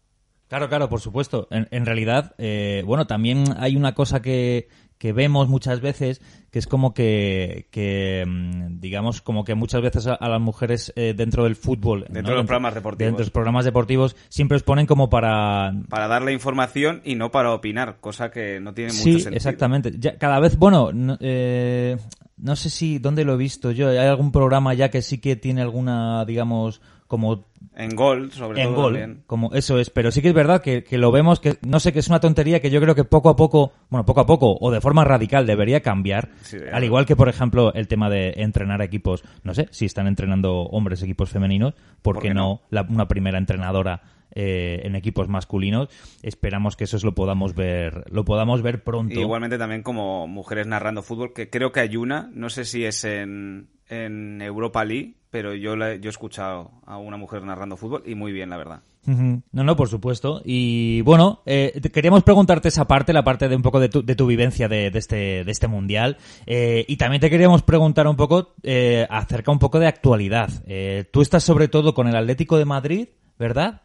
[0.50, 1.48] Claro, claro, por supuesto.
[1.52, 4.68] En, realidad, eh, bueno, también hay una cosa que,
[4.98, 10.08] que vemos muchas veces, que es como que, que mm, digamos, como que muchas veces
[10.08, 13.32] a, las mujeres eh, dentro del fútbol, dentro de los programas deportivos, dentro de los
[13.32, 15.72] programas deportivos, siempre os ponen como para...
[15.88, 19.36] Para darle información y no para opinar, cosa que no tiene mucho sí, sentido.
[19.36, 19.92] exactamente.
[20.00, 21.96] Ya, cada vez, bueno, no, eh,
[22.42, 23.90] no sé si, ¿dónde lo he visto yo?
[23.90, 28.70] Hay algún programa ya que sí que tiene alguna, digamos, como en gol, sobre en
[28.70, 28.84] todo.
[28.84, 31.92] Gol, como eso es, pero sí que es verdad que, lo vemos que no sé
[31.92, 34.56] que es una tontería que yo creo que poco a poco, bueno, poco a poco
[34.62, 36.30] o de forma radical debería cambiar.
[36.72, 40.62] al igual que por ejemplo el tema de entrenar equipos, no sé, si están entrenando
[40.66, 45.90] hombres equipos femeninos, ¿por, qué no, una primera entrenadora eh, en equipos masculinos.
[46.22, 49.20] Esperamos que eso lo podamos ver, lo podamos ver pronto.
[49.20, 53.04] igualmente también como mujeres narrando fútbol, que creo que hay una, no sé si es
[53.04, 58.16] en, en Europa League, pero yo, yo he escuchado a una mujer narrando fútbol y
[58.16, 58.82] muy bien, la verdad.
[59.06, 60.42] No, no, por supuesto.
[60.46, 64.16] Y bueno, eh, queríamos preguntarte esa parte, la parte de un poco de tu, de
[64.16, 66.18] tu vivencia de, este, de este mundial.
[66.46, 70.52] Eh, y también te queríamos preguntar un poco eh, acerca un poco de actualidad.
[70.68, 73.08] Eh, tú estás sobre todo con el Atlético de Madrid,
[73.40, 73.82] ¿verdad?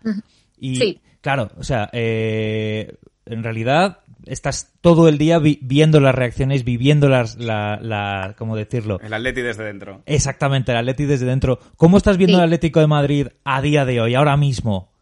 [0.59, 1.01] Y sí.
[1.23, 7.79] claro, o sea, en realidad estás todo el día viendo las reacciones, viviendo las, la,
[7.81, 8.99] la, ¿cómo decirlo?
[9.01, 10.03] El Atleti desde dentro.
[10.07, 11.59] Exactamente, el Atleti desde dentro.
[11.77, 14.93] ¿Cómo estás viendo el Atlético de Madrid a día de hoy, ahora mismo,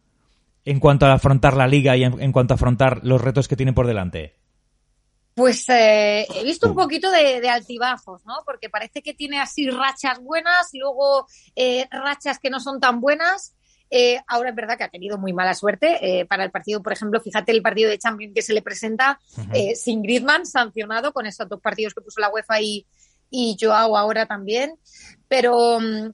[0.64, 3.72] en cuanto a afrontar la liga y en, cuanto a afrontar los retos que tiene
[3.72, 4.36] por delante?
[5.34, 8.34] Pues eh, he visto un poquito de, altibajos, ¿no?
[8.44, 13.54] Porque parece que tiene así rachas buenas, luego eh, rachas que no son tan buenas.
[13.94, 16.94] Eh, ahora es verdad que ha tenido muy mala suerte eh, para el partido, por
[16.94, 19.20] ejemplo, fíjate el partido de Champions que se le presenta
[19.52, 22.86] eh, sin Griezmann sancionado con esos dos partidos que puso la UEFA y,
[23.28, 24.78] y Joao ahora también.
[25.28, 26.10] Pero mm,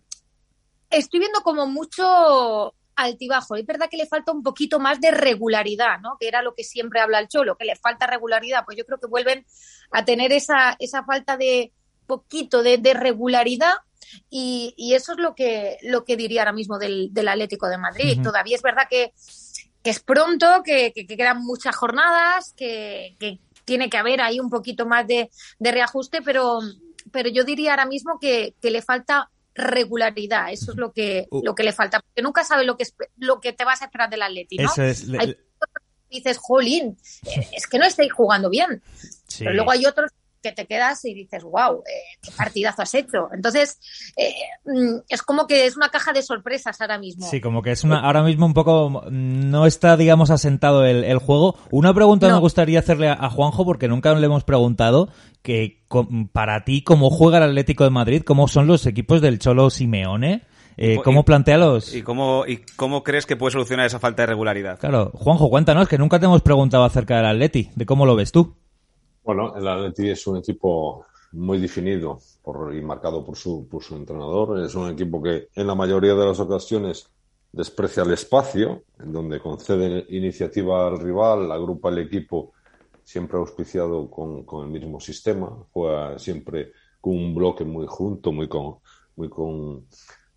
[0.91, 3.55] estoy viendo como mucho altibajo.
[3.55, 6.17] Es verdad que le falta un poquito más de regularidad, ¿no?
[6.19, 8.65] Que era lo que siempre habla el Cholo, que le falta regularidad.
[8.65, 9.47] Pues yo creo que vuelven
[9.93, 11.73] a tener esa, esa falta de
[12.09, 13.75] poquito de, de regularidad
[14.31, 18.21] y, eso es lo que, lo que diría ahora mismo del, Atlético de Madrid.
[18.23, 19.13] Todavía es verdad que,
[19.85, 23.17] es pronto, que, quedan muchas jornadas, que,
[23.65, 26.61] tiene que haber ahí un poquito más de, reajuste, pero,
[27.13, 31.43] pero yo diría ahora mismo que, le falta regularidad, eso es lo que, uh.
[31.43, 32.85] lo que le falta, porque nunca sabes lo que,
[33.17, 34.71] lo que te vas a esperar del Atleti, ¿no?
[34.71, 35.07] Eso es.
[36.09, 36.97] dices, jolín,
[37.53, 38.83] es que no estáis jugando bien.
[39.39, 43.29] Pero luego hay otros que te quedas y dices, wow, eh, qué partidazo has hecho.
[43.33, 43.79] Entonces,
[44.17, 44.33] eh,
[44.65, 47.29] mm, es como que es una caja de sorpresas ahora mismo.
[47.29, 51.57] Sí, como que es una, ahora mismo un poco, no está, digamos, asentado el, juego.
[51.71, 55.09] Una pregunta me gustaría hacerle a, Juanjo, porque nunca le hemos preguntado,
[55.43, 55.85] que
[56.33, 58.23] para ti, ¿cómo juega el Atlético de Madrid?
[58.23, 60.43] ¿Cómo son los equipos del Cholo Simeone?
[60.81, 61.93] Eh, ¿Cómo plantea los...?
[61.93, 64.79] ¿Y cómo, ¿Y cómo crees que puede solucionar esa falta de regularidad?
[64.79, 68.31] Claro, Juanjo, cuéntanos, que nunca te hemos preguntado acerca del Atleti, de cómo lo ves
[68.31, 68.57] tú.
[69.29, 73.95] Bueno, el Atleti es un equipo muy definido por, y marcado por su, por su
[73.95, 74.59] entrenador.
[74.65, 77.11] Es un equipo que en la mayoría de las ocasiones
[77.53, 82.55] desprecia el espacio, en donde concede iniciativa al rival, agrupa el equipo
[83.05, 88.49] siempre auspiciado con, con el mismo sistema, juega siempre con un bloque muy junto, muy
[88.49, 88.77] con,
[89.17, 89.85] muy con,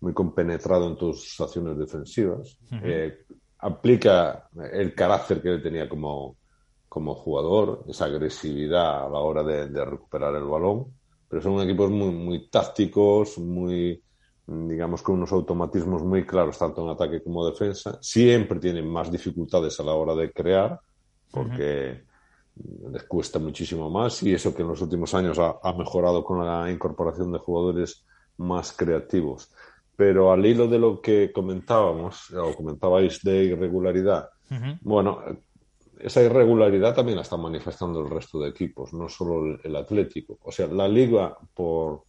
[0.00, 2.58] muy compenetrado en todas sus acciones defensivas.
[2.70, 3.24] Eh,
[3.56, 6.36] aplica el carácter que él tenía como,
[6.92, 10.88] como jugador, esa agresividad a la hora de, recuperar el balón,
[11.26, 14.04] pero son equipos muy, muy tácticos, muy,
[14.46, 17.96] digamos, con unos automatismos muy claros, tanto en ataque como defensa.
[18.02, 20.78] Siempre tienen más dificultades a la hora de crear,
[21.30, 22.04] porque
[22.92, 26.70] les cuesta muchísimo más, y eso que en los últimos años ha, mejorado con la
[26.70, 28.04] incorporación de jugadores
[28.36, 29.50] más creativos.
[29.96, 34.28] Pero al hilo de lo que comentábamos, o comentabais de irregularidad,
[34.82, 35.22] bueno,
[36.02, 40.38] esa irregularidad también la están manifestando el resto de equipos, no solo el, Atlético.
[40.42, 42.02] O sea, la liga, por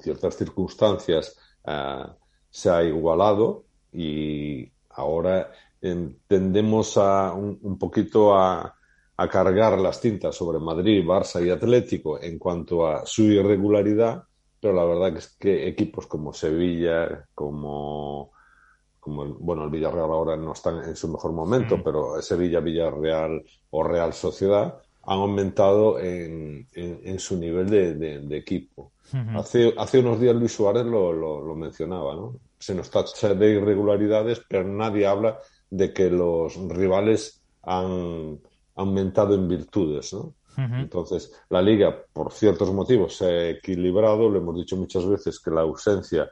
[0.00, 2.04] ciertas circunstancias, eh,
[2.50, 5.50] se ha igualado y ahora
[6.26, 8.74] tendemos a un, poquito a,
[9.30, 14.24] cargar las tintas sobre Madrid, Barça y Atlético en cuanto a su irregularidad,
[14.60, 18.32] pero la verdad es que equipos como Sevilla, como
[19.04, 23.44] como el, bueno, el Villarreal ahora no está en su mejor momento, pero Sevilla, Villarreal
[23.68, 28.92] o Real Sociedad han aumentado en, en, su nivel de, equipo.
[29.36, 32.40] hace, hace unos días Luis Suárez lo, lo, mencionaba, ¿no?
[32.58, 35.38] Se nos tacha de irregularidades, pero nadie habla
[35.68, 38.40] de que los rivales han
[38.74, 40.32] aumentado en virtudes, ¿no?
[40.56, 44.30] Entonces, la liga, por ciertos motivos, se ha equilibrado.
[44.30, 46.30] Lo hemos dicho muchas veces que la ausencia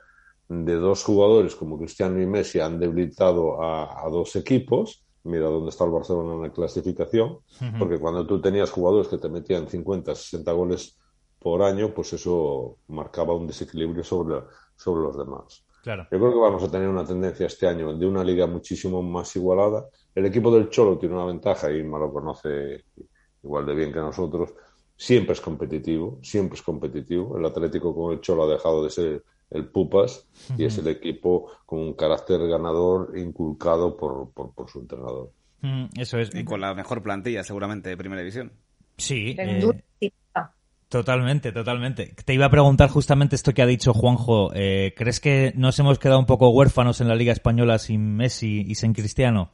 [0.49, 5.05] de dos jugadores como Cristiano y Messi han debilitado a, dos equipos.
[5.25, 7.39] Mira dónde está el Barcelona en la clasificación,
[7.79, 10.99] porque cuando tú tenías jugadores que te metían 50, 60 goles
[11.39, 14.41] por año, pues eso marcaba un desequilibrio sobre,
[14.77, 15.65] sobre los demás.
[15.83, 16.07] Claro.
[16.11, 19.35] Yo creo que vamos a tener una tendencia este año de una liga muchísimo más
[19.35, 19.87] igualada.
[20.15, 22.85] El equipo del Cholo tiene una ventaja y me lo conoce
[23.43, 24.55] igual de bien que nosotros.
[24.97, 27.37] Siempre es competitivo, siempre es competitivo.
[27.37, 29.25] El Atlético con el Cholo ha dejado de ser
[29.55, 35.31] el Pupas, y es el equipo con un carácter ganador inculcado por, por, su entrenador.
[35.97, 36.35] Eso es.
[36.35, 38.53] Y con la mejor plantilla, seguramente, de Primera División.
[38.97, 39.37] Sí.
[39.39, 40.13] Eh,
[40.89, 42.15] totalmente, totalmente.
[42.25, 44.53] Te iba a preguntar justamente esto que ha dicho Juanjo.
[44.55, 48.65] Eh, ¿Crees que nos hemos quedado un poco huérfanos en la Liga Española sin Messi
[48.67, 49.53] y sin Cristiano?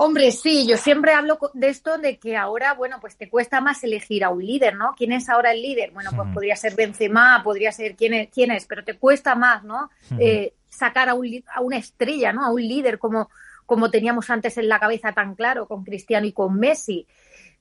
[0.00, 3.82] Hombre, sí, yo siempre hablo de esto de que ahora, bueno, pues te cuesta más
[3.82, 4.94] elegir a un líder, ¿no?
[4.96, 5.90] ¿Quién es ahora el líder?
[5.90, 9.64] Bueno, pues podría ser Benzema, podría ser quién es, quién es pero te cuesta más,
[9.64, 9.90] ¿no?
[10.20, 12.44] Eh, sacar a, un, a una estrella, ¿no?
[12.44, 13.28] A un líder como,
[13.66, 17.04] como teníamos antes en la cabeza tan claro con Cristiano y con Messi.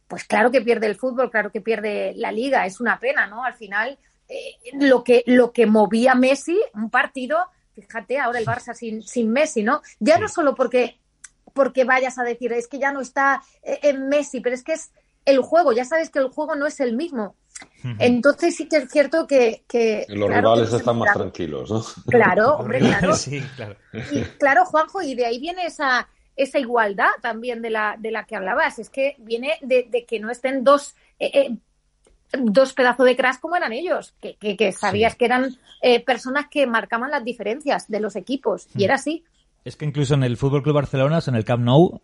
[0.07, 3.43] Pues claro que pierde el fútbol, claro que pierde la liga, es una pena, ¿no?
[3.43, 3.97] Al final,
[4.29, 7.39] eh, lo, que, lo que movía Messi, un partido,
[7.73, 9.81] fíjate, ahora el Barça sin, sin Messi, ¿no?
[9.99, 10.99] Ya no solo porque
[11.57, 14.73] porque vayas a decir, es que ya no está eh, en Messi, pero es que
[14.73, 14.91] es
[15.25, 17.35] el juego, ya sabes que el juego no es el mismo.
[17.97, 19.63] Entonces sí que es cierto que...
[20.09, 21.83] Los rivales están más tranquilos, ¿no?
[22.05, 23.15] Claro, hombre, claro.
[23.15, 23.75] sí, claro.
[24.11, 28.25] Y, claro, Juanjo, y de ahí viene esa, esa igualdad también de la, de la
[28.25, 28.77] que hablabas.
[28.77, 30.95] Es que viene de, que no estén dos...
[31.17, 31.57] Eh, eh,
[32.39, 35.57] dos pedazos de crash como eran ellos, que, que, sabías que eran
[36.05, 39.23] personas que marcaban las diferencias de los equipos, y era así.
[39.67, 41.99] Es que incluso en el Fútbol Club Barcelona, en el Camp Nou,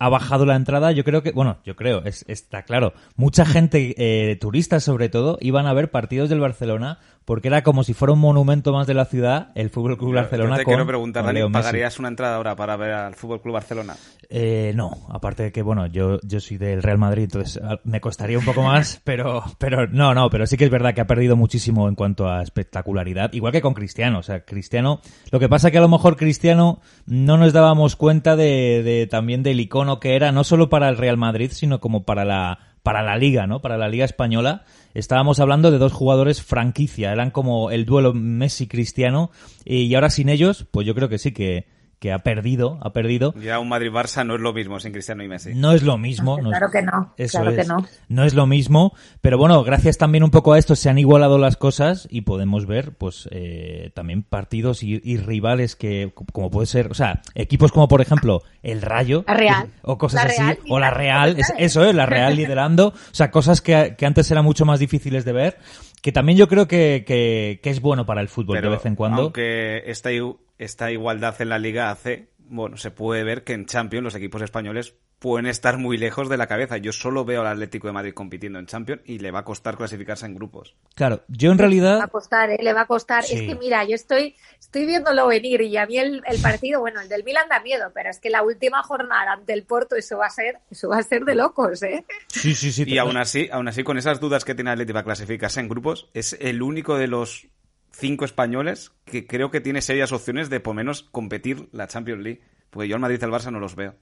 [0.00, 0.90] ha bajado la entrada.
[0.90, 2.94] Yo creo que, bueno, yo creo, es, está claro.
[3.14, 7.82] Mucha gente, eh, turistas sobre todo, iban a ver partidos del Barcelona porque era como
[7.82, 10.52] si fuera un monumento más de la ciudad, el Fútbol Club Barcelona.
[10.52, 13.96] Yo te quiero preguntar, ¿pagarías una entrada ahora para ver al Fútbol Club Barcelona?
[14.30, 18.00] Eh, no, aparte de que, bueno, yo, yo soy del Real Madrid, entonces ah, me
[18.00, 21.08] costaría un poco más, pero, pero no, no, pero sí que es verdad que ha
[21.08, 24.20] perdido muchísimo en cuanto a espectacularidad, igual que con Cristiano.
[24.20, 25.00] O sea, Cristiano,
[25.32, 29.42] lo que pasa que a lo mejor Cristiano no nos dábamos cuenta de, de, también
[29.42, 33.02] del icono que era, no solo para el Real Madrid, sino como para la, para
[33.02, 33.60] la liga, ¿no?
[33.60, 34.64] Para la liga española.
[34.94, 39.30] Estábamos hablando de dos jugadores franquicia, eran como el duelo Messi-Cristiano,
[39.64, 41.66] y ahora sin ellos, pues yo creo que sí que,
[42.06, 43.34] que ha perdido, ha perdido.
[43.34, 45.54] Ya un Madrid-Barça no es lo mismo sin Cristiano y Messi.
[45.56, 46.40] No es lo mismo.
[46.40, 47.12] No, claro que no.
[47.28, 47.84] claro que no.
[48.08, 51.36] No es lo mismo, pero bueno, gracias también un poco a esto se han igualado
[51.36, 56.92] las cosas y podemos ver, pues, eh, también partidos y, rivales que, como puede ser,
[56.92, 59.24] o sea, equipos como por ejemplo el Rayo.
[59.26, 59.68] La Real.
[59.82, 60.60] O cosas así.
[60.68, 62.90] o la Real, eso es, la Real liderando.
[62.90, 65.58] O sea, cosas que, que antes eran mucho más difíciles de ver
[66.06, 69.22] que también yo creo que, que, es bueno para el fútbol de vez en cuando.
[69.22, 70.10] Aunque esta,
[70.56, 74.40] esta igualdad en la liga hace, bueno, se puede ver que en Champions los equipos
[74.40, 76.76] españoles pueden estar muy lejos de la cabeza.
[76.76, 79.76] Yo solo veo al Atlético de Madrid compitiendo en Champions y le va a costar
[79.76, 80.76] clasificarse en grupos.
[80.94, 81.94] Claro, yo en realidad...
[81.94, 82.58] Le va a costar, ¿eh?
[82.60, 83.24] le va a costar.
[83.24, 87.08] Es que mira, yo estoy, estoy viéndolo venir y a mí el, partido, bueno, el
[87.08, 90.26] del Milan da miedo, pero es que la última jornada ante el Porto eso va
[90.26, 92.04] a ser, eso va a ser de locos, ¿eh?
[92.28, 92.84] Sí, sí, sí.
[92.86, 96.10] Y aún así, aún así, con esas dudas que tiene Atlético para clasificarse en grupos,
[96.14, 97.48] es el único de los
[97.90, 102.42] cinco españoles que creo que tiene serias opciones de por menos competir la Champions League.
[102.70, 103.94] Porque yo al Madrid y al Barça no los veo.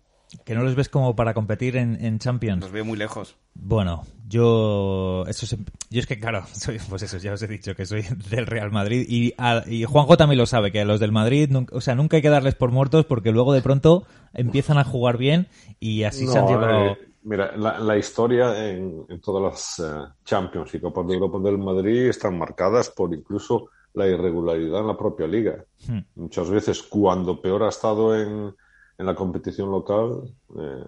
[0.44, 2.62] Que no los ves como para competir en, Champions.
[2.62, 3.36] Los veo muy lejos.
[3.54, 5.56] Bueno, yo eso
[5.90, 8.70] yo es que claro, soy, pues eso, ya os he dicho que soy del Real
[8.70, 9.34] Madrid y,
[9.66, 12.30] y Juanjo también lo sabe, que a los del Madrid, o sea, nunca hay que
[12.30, 15.48] darles por muertos porque luego de pronto empiezan a jugar bien
[15.80, 16.86] y así se han llevado...
[16.86, 22.08] Eh, mira, la, historia en, todas las eh, Champions y Copas de Europa del Madrid
[22.08, 25.64] están marcadas por incluso la irregularidad en la propia liga.
[25.86, 26.00] Hmm.
[26.16, 28.54] Muchas veces cuando peor ha estado en
[28.98, 30.22] en la competición local
[30.58, 30.84] eh,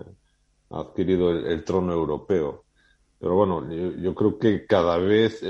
[0.71, 2.65] ha adquirido el, trono europeo.
[3.19, 5.43] Pero bueno, yo, creo que cada vez,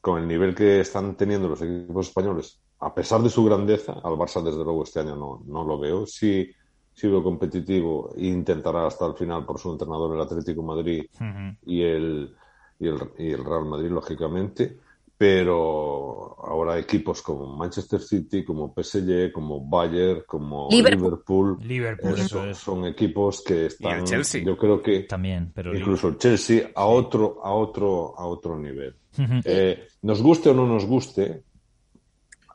[0.00, 4.14] con el nivel que están teniendo los equipos españoles, a pesar de su grandeza, al
[4.14, 6.50] Barça desde luego este año no, no lo veo, sí,
[6.92, 11.06] sí veo competitivo e intentará hasta el final por su entrenador el Atlético Madrid
[11.64, 12.34] y, el,
[12.78, 14.78] y, el, y el Real Madrid, lógicamente
[15.18, 22.84] pero ahora equipos como Manchester City, como PSG, como Bayern, como Liverpool, Liverpool, eh, son,
[22.84, 28.14] equipos que están, yo creo que también, pero incluso el Chelsea a otro, a otro,
[28.18, 28.94] a otro nivel.
[29.44, 31.44] Eh, nos guste o no nos guste,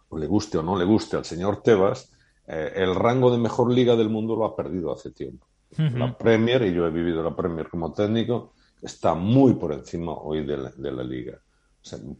[0.09, 2.11] o le guste o no le guste al señor Tebas,
[2.47, 5.47] eh, el rango de mejor liga del mundo lo ha perdido hace tiempo.
[5.77, 10.45] La Premier, y yo he vivido la Premier como técnico, está muy por encima hoy
[10.45, 11.39] de la liga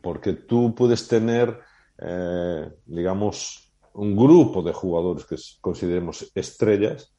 [0.02, 1.60] porque tú puedes tener,
[1.98, 7.14] eh, digamos, un grupo de jugadores que consideremos estrellas,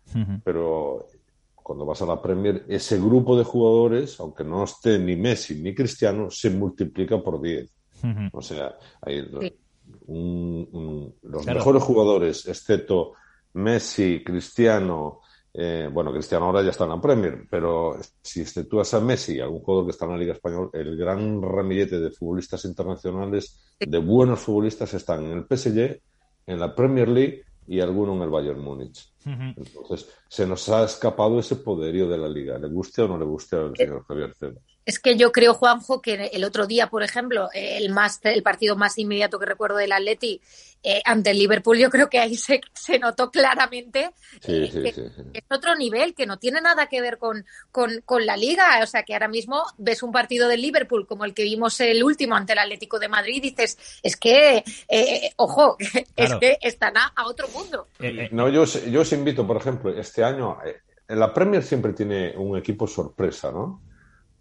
[0.44, 1.07] pero
[1.55, 5.74] cuando vas a la Premier, ese grupo de jugadores, aunque no esté ni Messi ni
[5.74, 7.70] Cristiano, se multiplica por 10.
[8.33, 9.22] O sea, hay
[10.09, 13.12] los mejores jugadores, excepto
[13.55, 15.20] Messi, Cristiano,
[15.55, 19.61] eh, bueno, Cristiano ahora ya está en la Premier, pero si exceptúas a Messi, algún
[19.61, 24.41] jugador que está en la Liga Española, el gran ramillete de futbolistas internacionales, de buenos
[24.41, 26.01] futbolistas, están en el PSG,
[26.47, 29.12] en la Premier League y alguno en el Bayern Múnich.
[29.25, 33.25] Entonces, se nos ha escapado ese poderío de la liga, le guste o no le
[33.25, 34.72] guste al señor Javier Cebas.
[34.85, 38.77] Es que yo creo, Juanjo, que el otro día, por ejemplo, el, más, el partido
[38.77, 40.40] más inmediato que recuerdo del Atleti
[40.83, 44.11] eh, ante el Liverpool, yo creo que ahí se, se notó claramente
[44.49, 48.81] eh, que es otro nivel, que no tiene nada que ver con, con, la liga.
[48.83, 52.03] O sea, que ahora mismo ves un partido del Liverpool como el que vimos el
[52.03, 55.77] último ante el Atlético de Madrid y dices, es que, eh, ojo,
[56.16, 57.87] es que están a, otro mundo.
[58.33, 60.59] no, yo, yo os invito, por ejemplo, este año,
[61.07, 63.91] la Premier siempre tiene un equipo sorpresa, ¿no?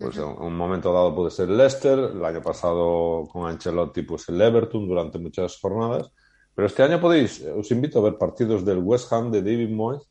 [0.02, 4.42] Pues en un momento dado puede ser Leicester, el año pasado con Ancelotti pues el
[4.42, 6.12] Everton durante muchas jornadas,
[6.56, 10.08] pero este año podéis, os invito a ver partidos del West Ham de David Moyes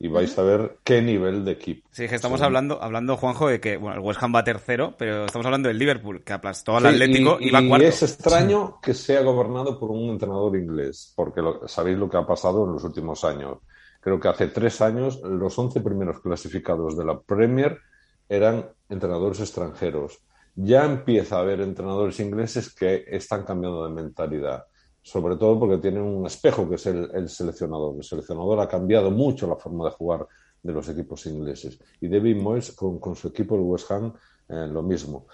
[0.00, 1.88] y vais a ver qué nivel de equipo.
[1.92, 5.24] Sí, que estamos hablando, hablando, Juanjo, de que bueno, el West Ham va tercero, pero
[5.24, 7.84] estamos hablando del Liverpool, que aplastó al Atlético y, va cuarto.
[7.84, 12.26] Y es extraño que sea gobernado por un entrenador inglés, porque sabéis lo que ha
[12.26, 13.58] pasado en los últimos años.
[14.00, 17.78] Creo que hace tres años los once primeros clasificados de la Premier
[18.28, 20.18] eran entrenadores extranjeros.
[20.54, 24.64] Ya empieza a haber entrenadores ingleses que están cambiando de mentalidad,
[25.02, 27.96] sobre todo porque tienen un espejo que es el, seleccionador.
[27.96, 30.26] El seleccionador ha cambiado mucho la forma de jugar
[30.62, 31.78] de los equipos ingleses.
[32.00, 34.12] Y David Moyes con, su equipo, el West Ham,
[34.48, 35.26] eh, lo mismo.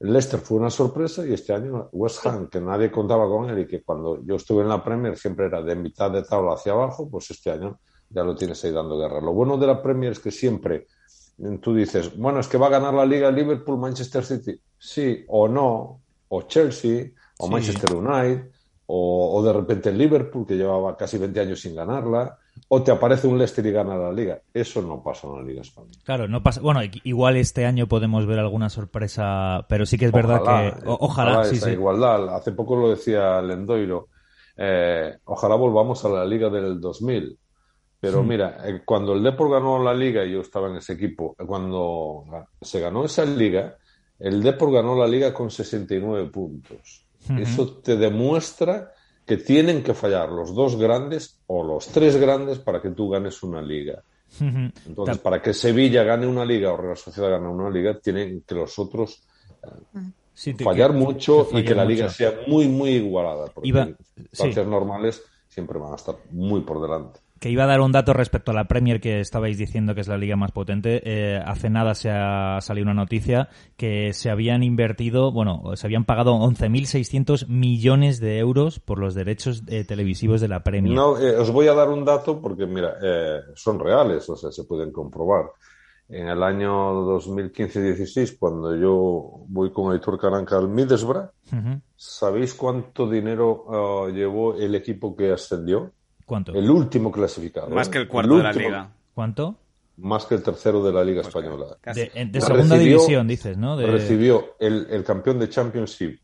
[0.00, 3.66] Leicester fue una sorpresa y este año West Ham, que nadie contaba con él y
[3.66, 7.10] que cuando yo estuve en la Premier siempre era de mitad de tabla hacia abajo,
[7.10, 9.20] pues este año ya lo tienes ahí dando guerra.
[9.20, 10.86] Lo bueno de la Premier es que siempre
[11.60, 14.60] tú dices, bueno, es que va a ganar la liga Liverpool, Manchester City.
[14.78, 18.50] Sí o no, o Chelsea, o Manchester United.
[18.86, 23.26] o, de repente el Liverpool, que llevaba casi 20 años sin ganarla, o te aparece
[23.26, 24.40] un Leicester y gana la liga.
[24.52, 25.94] Eso no pasa en la Liga Española.
[26.04, 26.60] Claro, no pasa.
[26.60, 30.82] Bueno, igual este año podemos ver alguna sorpresa, pero sí que es verdad que.
[30.86, 32.34] ojalá, sí, esa igualdad.
[32.34, 34.08] Hace poco lo decía Lendoiro.
[34.56, 37.38] Eh, ojalá volvamos a la Liga del 2000.
[38.00, 41.34] Pero mira, eh, cuando el Depor ganó la liga, y yo estaba en ese equipo,
[41.38, 42.24] eh, cuando
[42.60, 43.76] se ganó esa liga,
[44.20, 47.04] el Depor ganó la liga con 69 puntos.
[47.36, 48.92] Eso te demuestra
[49.26, 53.42] que tienen que fallar los dos grandes o los tres grandes para que tú ganes
[53.42, 54.02] una liga.
[54.40, 58.54] Entonces, para que Sevilla gane una liga o Real Sociedad gane una liga, tienen que
[58.54, 59.22] los otros
[59.62, 63.46] eh, fallar mucho y que la liga sea muy, muy igualada.
[63.46, 63.88] Porque Iba...
[64.64, 68.50] normales siempre van a estar muy por delante que iba a dar un dato respecto
[68.50, 71.00] a la Premier que estabais diciendo que es la liga más potente.
[71.04, 76.04] Eh, hace nada se ha salido una noticia que se habían invertido, bueno, se habían
[76.04, 80.94] pagado 11.600 millones de euros por los derechos eh, televisivos de la Premier.
[80.94, 82.96] No, eh, os voy a dar un dato porque, mira,
[83.54, 85.46] son reales, o sea, se pueden comprobar.
[86.08, 86.72] En el año
[87.20, 91.28] 2015-16, cuando yo voy con Aitor Caranca al Middlesbrough,
[91.94, 95.92] ¿sabéis cuánto dinero llevó el equipo que ascendió?
[96.28, 96.52] ¿Cuánto?
[96.52, 97.70] El último clasificado.
[97.70, 97.90] Más ¿eh?
[97.90, 98.92] que el cuarto de la liga.
[99.14, 99.56] ¿Cuánto?
[99.96, 101.78] Más que el tercero de la Liga Española.
[101.82, 103.80] De, segunda división, dices, ¿no?
[103.80, 106.20] Recibió el, campeón de Championship,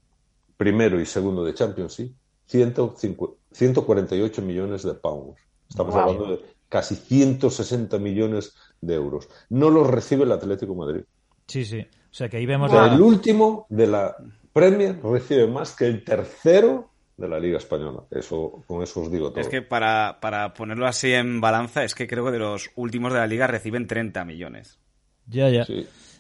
[0.59, 2.15] primero y segundo de Championship,
[2.47, 5.41] 148 millones de pounds.
[5.71, 9.31] Estamos hablando de casi 160 millones de euros.
[9.49, 11.05] No los recibe el Atlético Madrid.
[11.47, 11.81] Sí, sí.
[11.81, 12.71] O sea que ahí vemos.
[12.71, 14.15] El último de la
[14.53, 18.03] Premier recibe más que el tercero de la Liga Española.
[18.11, 19.41] Eso, con eso os digo todo.
[19.41, 23.13] Es que para, para ponerlo así en balanza, es que creo que de los últimos
[23.13, 24.79] de la Liga reciben 30 millones.
[25.27, 25.67] Ya, ya.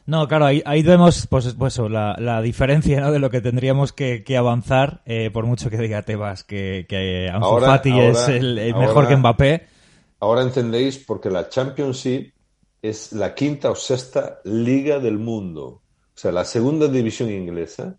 [0.07, 3.11] No, claro, ahí, ahí vemos pues, pues la, la, diferencia ¿no?
[3.11, 7.31] de lo que tendríamos que, que avanzar, eh, por mucho que diga Tebas que, que
[7.31, 9.67] Ansu Fati es el, mejor que Mbappé.
[10.21, 12.33] Ahora entendéis porque la Championship
[12.83, 15.67] es la quinta o sexta liga del mundo.
[15.67, 17.97] O sea, la segunda división inglesa,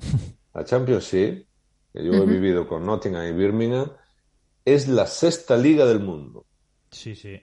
[0.54, 1.48] la Championship,
[1.96, 3.91] que yo he vivido con Nottingham y Birmingham,
[4.66, 6.46] es la sexta liga del mundo.
[6.91, 7.41] Sí, sí.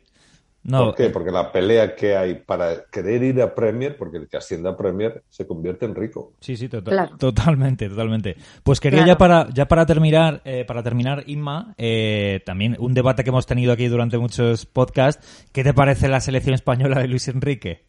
[0.65, 1.07] No, ¿Por qué?
[1.07, 4.69] Eh, porque la pelea que hay para querer ir a Premier, porque el que asciende
[4.69, 6.35] a Premier se convierte en rico.
[6.41, 8.37] Sí, sí, totalmente, totalmente.
[8.63, 13.25] Pues quería ya para ya para terminar, eh, para terminar, Inma, eh, también un debate
[13.25, 15.49] que hemos tenido aquí durante muchos podcasts.
[15.53, 17.85] ¿Qué te parece la selección española de Luis Enrique?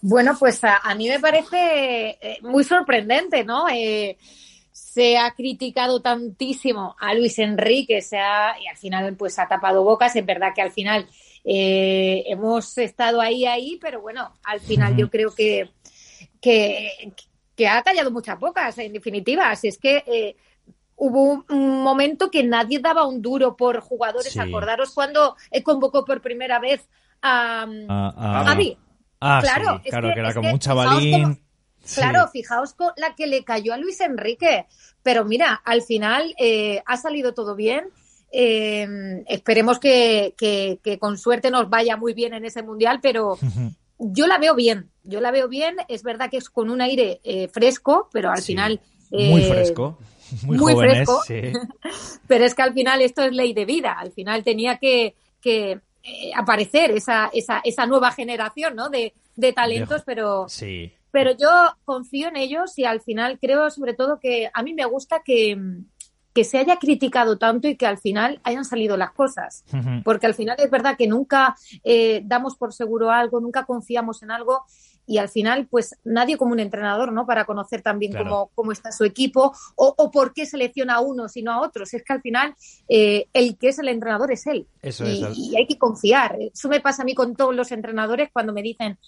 [0.00, 3.68] Bueno, pues a, a mí me parece muy sorprendente, ¿no?
[3.68, 4.16] Eh,
[4.72, 9.84] se ha criticado tantísimo a Luis Enrique, se ha, y al final pues ha tapado
[9.84, 11.06] bocas, es verdad que al final
[11.44, 15.70] eh, hemos estado ahí, ahí, pero bueno, al final yo creo que,
[16.40, 20.36] que, ha callado muchas bocas, en definitiva, así es que eh,
[20.96, 26.58] hubo un momento que nadie daba un duro por jugadores, acordaros cuando convocó por primera
[26.58, 26.88] vez
[27.20, 28.56] a, a,
[29.24, 31.41] Ah, claro, claro, que, era como un chavalín.
[31.94, 34.66] Claro, fijaos con la que le cayó a Luis Enrique.
[35.02, 37.88] Pero mira, al final eh, ha salido todo bien.
[38.30, 38.86] Eh,
[39.28, 40.34] esperemos que,
[41.00, 43.38] con suerte nos vaya muy bien en ese mundial, pero
[43.98, 44.90] yo la veo bien.
[45.02, 45.76] Yo la veo bien.
[45.88, 48.80] Es verdad que es con un aire eh, fresco, pero al final.
[49.10, 49.98] muy fresco.
[50.44, 51.20] Muy, fresco.
[52.26, 53.96] pero es que al final esto es ley de vida.
[53.98, 55.14] Al final tenía que,
[56.34, 58.88] aparecer esa, esa, esa nueva generación ¿no?
[58.88, 60.48] de, de talentos, pero.
[60.48, 61.48] Sí pero yo
[61.84, 65.56] confío en ellos y al final creo sobre todo que a mí me gusta que,
[66.42, 69.64] se haya criticado tanto y que al final hayan salido las cosas.
[70.02, 71.54] Porque al final es verdad que nunca
[71.84, 74.64] eh, damos por seguro algo, nunca confiamos en algo
[75.06, 77.26] y al final, pues nadie como un entrenador, ¿no?
[77.26, 81.42] Para conocer también cómo, cómo, está su equipo o, por qué selecciona a unos y
[81.42, 81.92] no a otros.
[81.92, 82.54] Es que al final
[82.88, 84.66] eh, el que es el entrenador es él.
[84.80, 86.38] Eso y, y hay que confiar.
[86.40, 88.98] Eso me pasa a mí con todos los entrenadores cuando me dicen,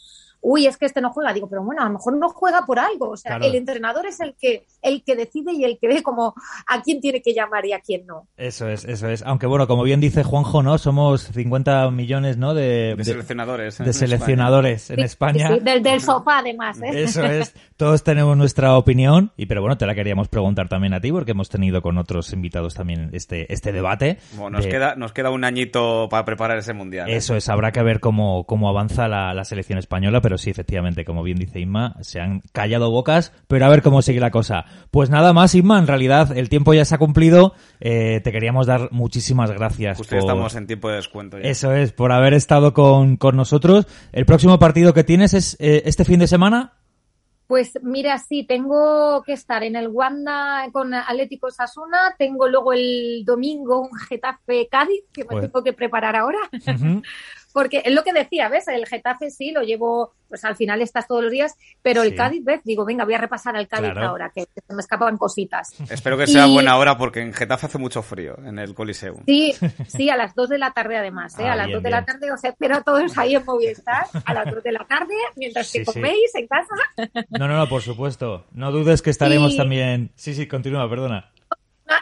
[0.45, 1.32] uy, es que este no juega.
[1.32, 3.11] Digo, pero bueno, a lo mejor no juega por algo.
[3.11, 6.34] O sea, el entrenador es el que, el que decide y el que ve como
[6.68, 8.28] a quién tiene que llamar y a quién no.
[8.36, 9.22] Eso es, eso es.
[9.22, 10.78] Aunque bueno, como bien dice Juanjo, ¿no?
[10.78, 12.55] Somos 50 millones, ¿no?
[12.55, 13.78] De, seleccionadores.
[13.78, 15.49] De, seleccionadores en España.
[15.49, 16.80] Sí, del, sofá, además.
[16.82, 17.03] ¿eh?
[17.03, 17.55] Eso es.
[17.76, 21.32] Todos tenemos nuestra opinión, y pero bueno, te la queríamos preguntar también a ti, porque
[21.32, 24.18] hemos tenido con otros invitados también este, este debate.
[24.34, 27.09] Bueno, nos, queda, nos queda un añito para preparar ese mundial.
[27.09, 27.16] ¿eh?
[27.16, 31.05] Eso es, habrá que ver cómo, cómo avanza la, la selección española, pero sí, efectivamente,
[31.05, 34.64] como bien dice Inma, se han callado bocas, pero a ver cómo sigue la cosa.
[34.91, 37.55] Pues nada más, Inma, en realidad el tiempo ya se ha cumplido.
[37.80, 39.99] Eh, te queríamos dar muchísimas gracias.
[39.99, 41.39] Justo estamos en tiempo de descuento.
[41.39, 43.87] Eso es, por haber estado con, con nosotros.
[44.12, 46.74] El próximo partido que tienes es eh, este fin de semana.
[47.47, 53.22] Pues mira, sí, tengo que estar en el Wanda con Atlético Sasuna, tengo luego el
[53.26, 56.39] domingo un Getafe Cádiz que me tengo que preparar ahora.
[57.53, 58.66] porque es lo que decía, ¿ves?
[58.66, 62.45] El Getafe sí, lo llevo, pues al final estás todos los días, pero el Cádiz,
[62.45, 62.61] ¿ves?
[62.64, 65.72] Digo, venga, voy a repasar al Cádiz ahora, que, se me escapaban cositas.
[65.89, 69.14] Espero que sea buena hora porque en Getafe hace mucho frío, en el Coliseo.
[69.26, 69.55] Sí,
[69.87, 71.47] sí, a las 2 de la tarde además, ¿eh?
[71.47, 74.35] a ah, las 2 de la tarde os espero a todos ahí en Movistar, a
[74.35, 76.74] las 2 de la tarde, mientras que coméis en casa.
[77.30, 78.45] No, no, no, por supuesto.
[78.51, 80.11] No dudes que estaremos también...
[80.16, 81.30] Sí, sí, continúa, perdona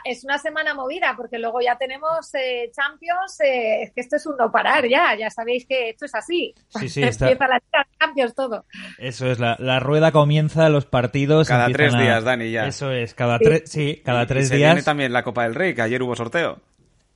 [0.05, 4.26] es una semana movida porque luego ya tenemos eh, Champions, eh, es que esto es
[4.26, 6.55] un no parar ya, ya sabéis que esto es así.
[6.68, 7.30] Sí, sí, está...
[7.30, 8.64] Empieza la Champions todo.
[8.98, 11.48] Eso es, la, la, rueda comienza, los partidos.
[11.48, 12.66] Cada tres días, Dani, ya.
[12.66, 14.74] Eso es, cada tres, sí, cada tres y días.
[14.74, 16.61] Viene también la Copa del Rey, que ayer hubo sorteo.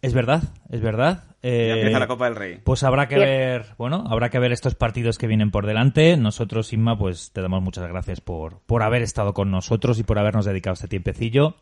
[0.03, 1.25] Es verdad, es verdad.
[1.43, 2.61] Eh, empieza la Copa del Rey.
[2.63, 6.17] Pues habrá que ver, bueno, habrá que ver estos partidos que vienen por delante.
[6.17, 10.19] Nosotros, Inma, pues te damos muchas gracias por, por haber estado con nosotros y por
[10.19, 11.57] habernos dedicado este tiempecillo.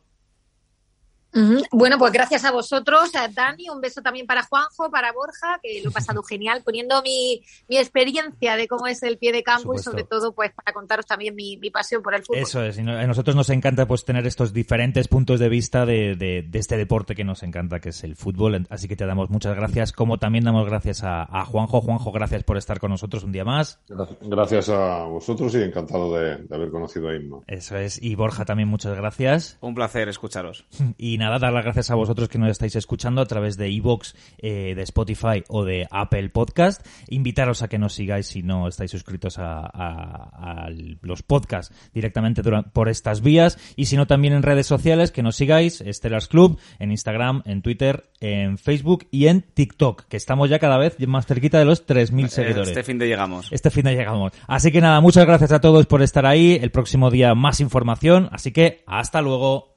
[1.72, 5.80] Bueno, pues gracias a vosotros, a Dani, un beso también para Juanjo, para Borja, que
[5.82, 9.74] lo he pasado genial poniendo mi, mi experiencia de cómo es el pie de campo
[9.74, 12.42] y sobre todo pues para contaros también mi, pasión por el fútbol.
[12.42, 16.14] Eso es, y a nosotros nos encanta pues tener estos diferentes puntos de vista de,
[16.14, 19.56] de, este deporte que nos encanta, que es el fútbol, así que te damos muchas
[19.56, 21.80] gracias, como también damos gracias a, Juanjo.
[21.80, 23.80] Juanjo, gracias por estar con nosotros un día más.
[24.20, 27.38] Gracias a vosotros y encantado de, haber conocido a Inma.
[27.46, 29.58] Eso es, y Borja también muchas gracias.
[29.60, 30.64] Un placer escucharos.
[30.96, 34.14] Y nada, dar las gracias a vosotros que nos estáis escuchando a través de iVoox,
[34.38, 36.86] eh, de Spotify o de Apple Podcast.
[37.08, 40.68] Invitaros a que nos sigáis si no estáis suscritos a,
[41.02, 45.36] los podcasts directamente por estas vías y si no también en redes sociales que nos
[45.36, 50.58] sigáis, Stellars Club, en Instagram, en Twitter, en Facebook y en TikTok, que estamos ya
[50.58, 52.68] cada vez más cerquita de los 3.000 seguidores.
[52.68, 53.48] Este fin de llegamos.
[53.50, 54.32] Este fin de llegamos.
[54.46, 56.58] Así que nada, muchas gracias a todos por estar ahí.
[56.60, 59.73] El próximo día más información, así que hasta luego.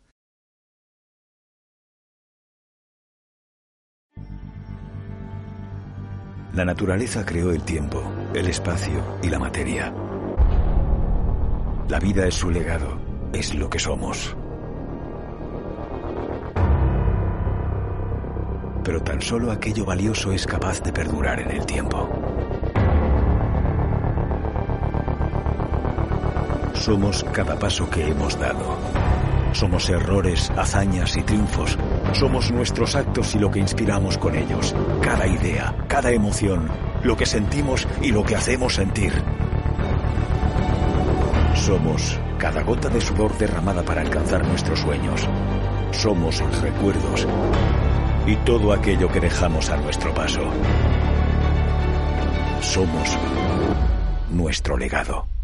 [6.58, 8.02] La naturaleza creó el tiempo,
[8.34, 9.94] el espacio y la materia.
[11.88, 12.98] La vida es su legado,
[13.32, 14.36] es lo que somos.
[18.84, 22.10] Pero tan solo aquello valioso es capaz de perdurar en el tiempo.
[26.74, 28.80] Somos cada paso que hemos dado
[29.58, 31.80] somos errores, hazañas y triunfos.
[32.14, 34.76] Somos nuestros actos y lo que inspiramos con ellos.
[35.02, 36.68] Cada idea, cada emoción,
[37.04, 39.14] lo que sentimos y lo que hacemos sentir.
[41.56, 45.28] Somos cada gota de sudor derramada para alcanzar nuestros sueños.
[45.92, 47.28] Somos recuerdos
[48.26, 50.42] y todo aquello que dejamos a nuestro paso.
[52.62, 53.18] Somos
[54.30, 55.37] nuestro legado.